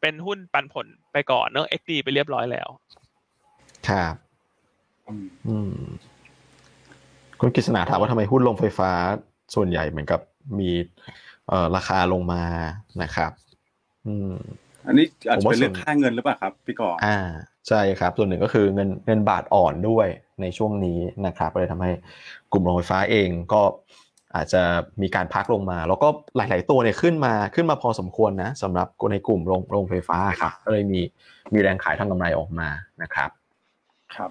[0.00, 2.68] เป็นหุ้นปันผลไปก่อนเนอะ XD ไปเรียบร้อยแล้ว
[3.88, 4.14] ครับ
[5.08, 5.72] อืมอืม
[7.40, 8.90] คุณกฤษณาถามว่าทำไมหุ้นลงไฟฟ้า
[9.54, 10.20] ส่วนใหญ่เหมือนกับ
[10.58, 10.70] มี
[11.48, 12.42] เอ่อราคาลงมา
[13.02, 13.32] นะครับ
[14.06, 14.32] อืม
[14.88, 17.18] อันนี้อาจจะเป็นผมว่าเรื่องส่วนค่าเงินหรือเปล่าครับพี่ก่ออ่า
[17.68, 20.08] ใช่ครับ ส่วนหนึ่งก็คือเงินเงินบาทอ่อนด้วย
[20.40, 21.90] ในช่วงนี้นะครับก็เลยทำให้
[22.52, 23.62] กลุ่มโรงไฟฟ้าเองก็
[24.36, 24.62] อาจจะ
[25.02, 31.00] มีการพักลงมา แล้วก็หลาย ๆ ตัวเนี่ยขึ้นมาขึ้นมาพอสมควรนะสำหรับในกลุ่มโรงโรงไฟฟ้าครับก็เลยมี
[31.52, 32.68] มีแรงขายทางกำไรออกมา
[33.02, 33.30] นะครับ
[34.14, 34.30] ครับ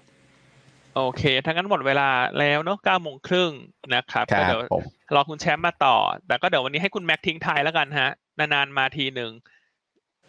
[0.95, 3.51] โอเคทั้างนั้นหมดเวลาแล้วเนอะเก้าโมงครึ่ง
[3.93, 4.83] นะครับคก็รับเดี๋ยวผม
[5.15, 5.97] รอคุณแชมป์มาต่อ
[6.27, 9.31] แต่ก็เดี๋ยววันนี้ให้คุณแม็กทิ้งท้ายแล้วกันฮะ นานๆมาทีหนึ่ง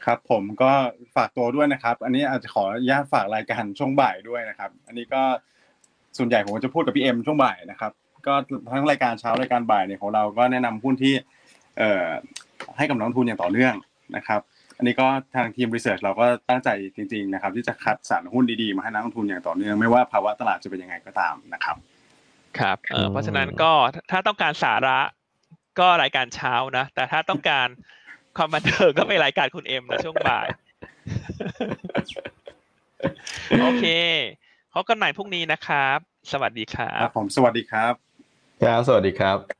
[0.05, 0.73] ครับผมก็
[1.17, 5.23] ฝากตัวด้วยนะครับ อันนี้อาจจะขออนุญาตฝากรายการช่วงบ่ายด้วยนะครับ อันนี้ก็
[6.19, 7.93] ส่วนใหญ่ผมจะพูดกับพี่เอ็มช่วงบ่ายนะครับ
[8.27, 8.35] ก็
[8.73, 11.15] ทั้งรายการเช้ารายการบ่ายเนี่ยของเราก็แนะนำหุ้นที่
[11.79, 12.07] เอ่อ
[12.77, 13.75] ให้กับนักลงทุนอย่างต่อเนื่อง
[14.17, 14.41] นะครับ
[14.79, 21.77] อันนี้ก็ทางทีมรีเสิร์ชเราก็ตั้งใจจริง ๆ นะครับ ที่จะคัดสรรหุ้นดีๆมาให้นักลงทุนอย่างต่อเนื่องไม่ว่าภาวะตลาดจะเป็นยังไงก็ตามนะครับ
[22.59, 23.73] ครับเอออืมเพราะฉะนั้นก็
[24.11, 24.99] ถ้าต้องการสาระ
[25.81, 27.69] ก็รายการเช้านะ แต่ถ้าต้องการ
[28.39, 30.49] ความบันเทิงก็ไปรายการคุณเอ็มนะช่วงบ่าย
[33.61, 33.85] โอเค
[34.75, 35.99] พบกันใหม่พรุ่งนี้นะครับ
[36.33, 37.95] สวัสดีครัครับบผมสวัสดีครับ
[38.63, 39.58] ครับ สวัสดีครับ